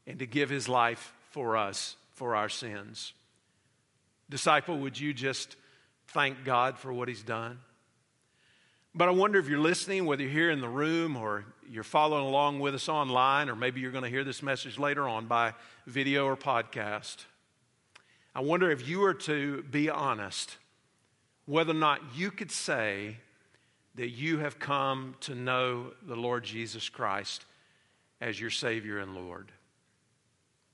and 0.08 0.18
to 0.20 0.26
give 0.26 0.50
His 0.50 0.68
life 0.68 1.14
for 1.30 1.56
us, 1.56 1.96
for 2.14 2.36
our 2.36 2.50
sins. 2.50 3.14
Disciple, 4.30 4.80
would 4.80 5.00
you 5.00 5.14
just 5.14 5.56
thank 6.08 6.44
God 6.44 6.78
for 6.78 6.92
what 6.92 7.08
He's 7.08 7.24
done? 7.24 7.60
But 8.94 9.08
I 9.08 9.12
wonder 9.12 9.40
if 9.40 9.48
you're 9.48 9.60
listening, 9.60 10.06
whether 10.06 10.24
you're 10.24 10.32
here 10.32 10.52
in 10.52 10.60
the 10.60 10.68
room 10.68 11.16
or 11.16 11.46
you're 11.70 11.84
following 11.84 12.26
along 12.26 12.60
with 12.60 12.76
us 12.76 12.90
online, 12.90 13.50
or 13.50 13.56
maybe 13.56 13.80
you're 13.80 13.92
going 13.92 14.04
to 14.04 14.10
hear 14.10 14.26
this 14.26 14.44
message 14.44 14.78
later 14.78 15.08
on 15.08 15.28
by 15.28 15.54
video 15.86 16.26
or 16.26 16.36
podcast. 16.36 17.18
I 18.34 18.42
wonder 18.42 18.70
if 18.72 18.88
you 18.88 19.00
were 19.00 19.14
to 19.14 19.64
be 19.64 19.90
honest, 19.90 20.58
whether 21.46 21.72
or 21.72 21.76
not 21.76 22.02
you 22.16 22.32
could 22.32 22.52
say 22.52 23.18
that 23.96 24.10
you 24.10 24.40
have 24.40 24.60
come 24.60 25.16
to 25.22 25.36
know 25.36 25.92
the 26.04 26.16
Lord 26.16 26.44
Jesus 26.44 26.88
Christ 26.90 27.46
as 28.22 28.40
your 28.40 28.50
Savior 28.50 29.00
and 29.00 29.16
Lord. 29.16 29.52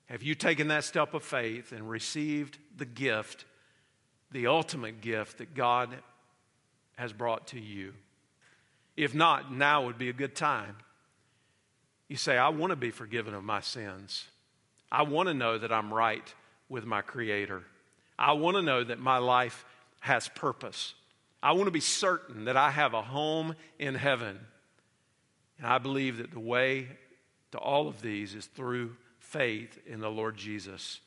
Have 0.08 0.24
you 0.24 0.36
taken 0.36 0.68
that 0.70 0.84
step 0.84 1.14
of 1.14 1.24
faith 1.24 1.72
and 1.72 1.90
received 1.90 2.58
the 2.76 2.86
gift, 2.86 3.46
the 4.32 4.48
ultimate 4.48 5.02
gift 5.02 5.40
that 5.40 5.54
God 5.54 5.96
has 6.98 7.12
brought 7.12 7.48
to 7.48 7.60
you? 7.60 7.94
If 8.96 9.14
not, 9.14 9.52
now 9.52 9.86
would 9.86 9.98
be 9.98 10.10
a 10.10 10.14
good 10.14 10.36
time. 10.36 10.78
You 12.08 12.16
say, 12.18 12.38
I 12.38 12.50
want 12.50 12.72
to 12.72 12.78
be 12.78 12.92
forgiven 12.92 13.34
of 13.34 13.44
my 13.44 13.60
sins. 13.60 14.26
I 14.92 15.04
want 15.04 15.28
to 15.28 15.34
know 15.34 15.58
that 15.58 15.72
I'm 15.72 15.94
right 15.94 16.34
with 16.70 16.86
my 16.86 17.02
Creator. 17.02 17.64
I 18.18 18.34
want 18.34 18.56
to 18.56 18.62
know 18.62 18.84
that 18.84 19.00
my 19.00 19.18
life 19.18 19.66
has 20.08 20.28
purpose. 20.28 20.96
I 21.44 21.52
want 21.52 21.66
to 21.66 21.72
be 21.72 21.80
certain 21.80 22.46
that 22.46 22.58
I 22.58 22.72
have 22.72 22.96
a 22.96 23.02
home 23.02 23.56
in 23.78 23.94
heaven. 23.96 24.40
And 25.60 25.68
I 25.68 25.78
believe 25.78 26.18
that 26.18 26.32
the 26.32 26.40
way 26.40 26.88
to 27.52 27.58
all 27.58 27.88
of 27.88 28.02
these 28.02 28.34
is 28.34 28.48
through 28.48 28.96
faith 29.20 29.80
in 29.86 30.00
the 30.00 30.10
Lord 30.10 30.36
Jesus, 30.36 31.00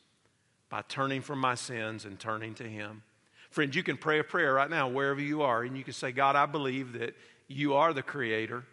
by 0.69 0.83
turning 0.89 1.21
from 1.21 1.41
my 1.41 1.55
sins 1.55 2.05
and 2.05 2.19
turning 2.19 2.55
to 2.55 2.65
Him. 2.65 3.03
Friends, 3.51 3.75
you 3.75 3.83
can 3.83 3.97
pray 3.97 4.21
a 4.21 4.25
prayer 4.25 4.55
right 4.55 4.71
now, 4.71 4.89
wherever 4.89 5.21
you 5.21 5.43
are, 5.43 5.63
and 5.63 5.77
you 5.77 5.83
can 5.83 5.93
say, 5.93 6.13
God, 6.13 6.37
I 6.37 6.47
believe 6.47 6.93
that 6.93 7.17
you 7.49 7.75
are 7.75 7.93
the 7.93 8.03
Creator 8.03 8.65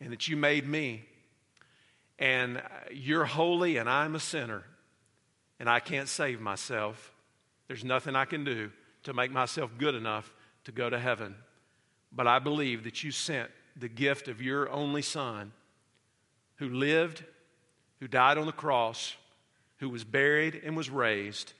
and 0.00 0.12
that 0.12 0.28
you 0.28 0.36
made 0.36 0.66
me. 0.66 1.04
And 2.18 2.62
you're 2.92 3.24
holy, 3.24 3.76
and 3.76 3.90
I'm 3.90 4.14
a 4.14 4.20
sinner, 4.20 4.62
and 5.60 5.68
I 5.68 5.80
can't 5.80 6.08
save 6.08 6.40
myself. 6.40 7.12
There's 7.68 7.84
nothing 7.84 8.14
I 8.16 8.24
can 8.24 8.44
do 8.44 8.70
to 9.06 9.14
make 9.14 9.30
myself 9.30 9.70
good 9.78 9.94
enough 9.94 10.34
to 10.64 10.72
go 10.72 10.90
to 10.90 10.98
heaven. 10.98 11.36
But 12.12 12.26
I 12.26 12.40
believe 12.40 12.84
that 12.84 13.04
you 13.04 13.12
sent 13.12 13.50
the 13.76 13.88
gift 13.88 14.26
of 14.26 14.42
your 14.42 14.68
only 14.68 15.02
Son 15.02 15.52
who 16.56 16.68
lived, 16.68 17.24
who 18.00 18.08
died 18.08 18.36
on 18.36 18.46
the 18.46 18.52
cross, 18.52 19.14
who 19.78 19.88
was 19.88 20.02
buried 20.02 20.60
and 20.64 20.76
was 20.76 20.90
raised, 20.90 21.52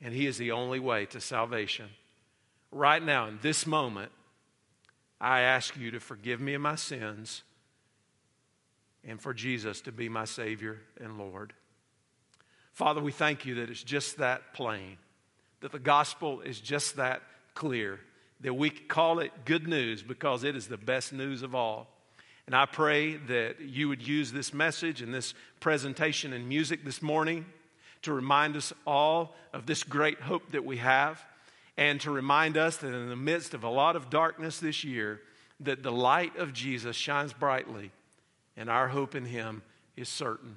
and 0.00 0.12
He 0.12 0.26
is 0.26 0.38
the 0.38 0.50
only 0.50 0.80
way 0.80 1.06
to 1.06 1.20
salvation. 1.20 1.88
Right 2.72 3.02
now, 3.02 3.28
in 3.28 3.38
this 3.42 3.64
moment, 3.64 4.10
I 5.20 5.40
ask 5.42 5.76
you 5.76 5.92
to 5.92 6.00
forgive 6.00 6.40
me 6.40 6.54
of 6.54 6.62
my 6.62 6.74
sins 6.74 7.42
and 9.04 9.20
for 9.20 9.32
Jesus 9.32 9.80
to 9.82 9.92
be 9.92 10.08
my 10.08 10.24
Savior 10.24 10.80
and 11.00 11.16
Lord. 11.16 11.52
Father, 12.72 13.00
we 13.00 13.12
thank 13.12 13.46
you 13.46 13.54
that 13.56 13.70
it's 13.70 13.84
just 13.84 14.16
that 14.18 14.52
plain, 14.52 14.96
that 15.60 15.72
the 15.72 15.78
gospel 15.78 16.40
is 16.40 16.60
just 16.60 16.96
that 16.96 17.22
clear, 17.54 18.00
that 18.40 18.54
we 18.54 18.70
call 18.70 19.18
it 19.18 19.32
good 19.44 19.68
news 19.68 20.02
because 20.02 20.44
it 20.44 20.56
is 20.56 20.66
the 20.66 20.76
best 20.76 21.12
news 21.12 21.42
of 21.42 21.54
all. 21.54 21.88
And 22.46 22.56
I 22.56 22.66
pray 22.66 23.16
that 23.16 23.60
you 23.60 23.88
would 23.88 24.06
use 24.06 24.32
this 24.32 24.52
message 24.52 25.02
and 25.02 25.14
this 25.14 25.34
presentation 25.60 26.32
and 26.32 26.48
music 26.48 26.84
this 26.84 27.02
morning 27.02 27.46
to 28.02 28.12
remind 28.12 28.56
us 28.56 28.72
all 28.86 29.34
of 29.52 29.66
this 29.66 29.82
great 29.82 30.20
hope 30.20 30.52
that 30.52 30.64
we 30.64 30.78
have 30.78 31.22
and 31.76 32.00
to 32.00 32.10
remind 32.10 32.56
us 32.56 32.78
that 32.78 32.92
in 32.92 33.08
the 33.08 33.16
midst 33.16 33.54
of 33.54 33.62
a 33.62 33.68
lot 33.68 33.94
of 33.94 34.10
darkness 34.10 34.58
this 34.58 34.84
year 34.84 35.20
that 35.60 35.82
the 35.82 35.92
light 35.92 36.36
of 36.36 36.52
Jesus 36.52 36.96
shines 36.96 37.32
brightly 37.32 37.90
and 38.56 38.68
our 38.68 38.88
hope 38.88 39.14
in 39.14 39.24
him 39.24 39.62
is 39.96 40.08
certain. 40.08 40.56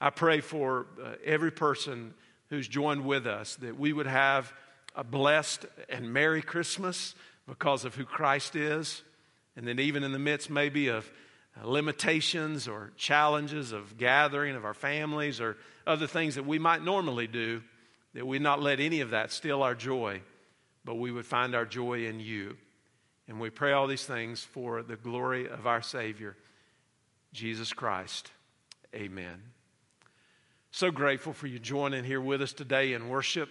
I 0.00 0.10
pray 0.10 0.40
for 0.40 0.86
uh, 1.02 1.12
every 1.24 1.52
person 1.52 2.14
who's 2.52 2.68
joined 2.68 3.02
with 3.06 3.26
us 3.26 3.56
that 3.56 3.78
we 3.78 3.94
would 3.94 4.06
have 4.06 4.52
a 4.94 5.02
blessed 5.02 5.64
and 5.88 6.12
Merry 6.12 6.42
Christmas 6.42 7.14
because 7.48 7.86
of 7.86 7.94
who 7.94 8.04
Christ 8.04 8.56
is. 8.56 9.02
And 9.56 9.66
then, 9.66 9.78
even 9.78 10.04
in 10.04 10.12
the 10.12 10.18
midst, 10.18 10.50
maybe, 10.50 10.88
of 10.88 11.10
uh, 11.58 11.66
limitations 11.66 12.68
or 12.68 12.92
challenges 12.98 13.72
of 13.72 13.96
gathering 13.96 14.54
of 14.54 14.66
our 14.66 14.74
families 14.74 15.40
or 15.40 15.56
other 15.86 16.06
things 16.06 16.34
that 16.34 16.44
we 16.46 16.58
might 16.58 16.84
normally 16.84 17.26
do, 17.26 17.62
that 18.12 18.26
we 18.26 18.38
not 18.38 18.60
let 18.60 18.80
any 18.80 19.00
of 19.00 19.10
that 19.10 19.32
steal 19.32 19.62
our 19.62 19.74
joy, 19.74 20.20
but 20.84 20.96
we 20.96 21.10
would 21.10 21.24
find 21.24 21.54
our 21.54 21.64
joy 21.64 22.04
in 22.04 22.20
you. 22.20 22.58
And 23.28 23.40
we 23.40 23.48
pray 23.48 23.72
all 23.72 23.86
these 23.86 24.04
things 24.04 24.44
for 24.44 24.82
the 24.82 24.96
glory 24.96 25.48
of 25.48 25.66
our 25.66 25.80
Savior, 25.80 26.36
Jesus 27.32 27.72
Christ. 27.72 28.30
Amen. 28.94 29.40
So 30.74 30.90
grateful 30.90 31.34
for 31.34 31.48
you 31.48 31.58
joining 31.58 32.02
here 32.02 32.22
with 32.22 32.40
us 32.40 32.54
today 32.54 32.94
in 32.94 33.10
worship. 33.10 33.50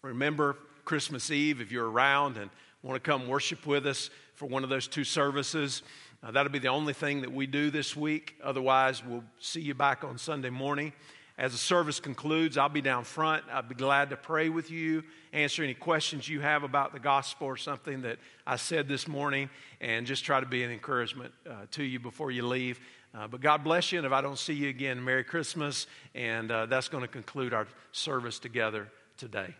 Remember 0.00 0.56
Christmas 0.86 1.30
Eve 1.30 1.60
if 1.60 1.70
you're 1.70 1.90
around 1.90 2.38
and 2.38 2.48
want 2.82 2.96
to 2.96 3.10
come 3.10 3.28
worship 3.28 3.66
with 3.66 3.86
us 3.86 4.08
for 4.34 4.46
one 4.46 4.64
of 4.64 4.70
those 4.70 4.88
two 4.88 5.04
services. 5.04 5.82
Uh, 6.22 6.30
that'll 6.30 6.50
be 6.50 6.58
the 6.58 6.68
only 6.68 6.94
thing 6.94 7.20
that 7.20 7.30
we 7.30 7.46
do 7.46 7.70
this 7.70 7.94
week. 7.94 8.36
Otherwise, 8.42 9.04
we'll 9.04 9.22
see 9.40 9.60
you 9.60 9.74
back 9.74 10.04
on 10.04 10.16
Sunday 10.16 10.48
morning. 10.48 10.94
As 11.36 11.52
the 11.52 11.58
service 11.58 12.00
concludes, 12.00 12.56
I'll 12.56 12.70
be 12.70 12.80
down 12.80 13.04
front. 13.04 13.44
I'd 13.52 13.68
be 13.68 13.74
glad 13.74 14.08
to 14.08 14.16
pray 14.16 14.48
with 14.48 14.70
you, 14.70 15.02
answer 15.34 15.62
any 15.62 15.74
questions 15.74 16.26
you 16.30 16.40
have 16.40 16.62
about 16.62 16.94
the 16.94 16.98
gospel 16.98 17.46
or 17.46 17.58
something 17.58 18.02
that 18.02 18.18
I 18.46 18.56
said 18.56 18.88
this 18.88 19.06
morning, 19.06 19.50
and 19.82 20.06
just 20.06 20.24
try 20.24 20.40
to 20.40 20.46
be 20.46 20.62
an 20.62 20.70
encouragement 20.70 21.34
uh, 21.46 21.66
to 21.72 21.82
you 21.82 21.98
before 22.00 22.30
you 22.30 22.46
leave. 22.46 22.80
Uh, 23.14 23.28
but 23.28 23.40
God 23.40 23.62
bless 23.62 23.92
you, 23.92 23.98
and 23.98 24.06
if 24.06 24.12
I 24.12 24.22
don't 24.22 24.38
see 24.38 24.54
you 24.54 24.68
again, 24.68 25.04
Merry 25.04 25.24
Christmas, 25.24 25.86
and 26.14 26.50
uh, 26.50 26.66
that's 26.66 26.88
going 26.88 27.02
to 27.02 27.08
conclude 27.08 27.52
our 27.52 27.66
service 27.92 28.38
together 28.38 28.88
today. 29.18 29.54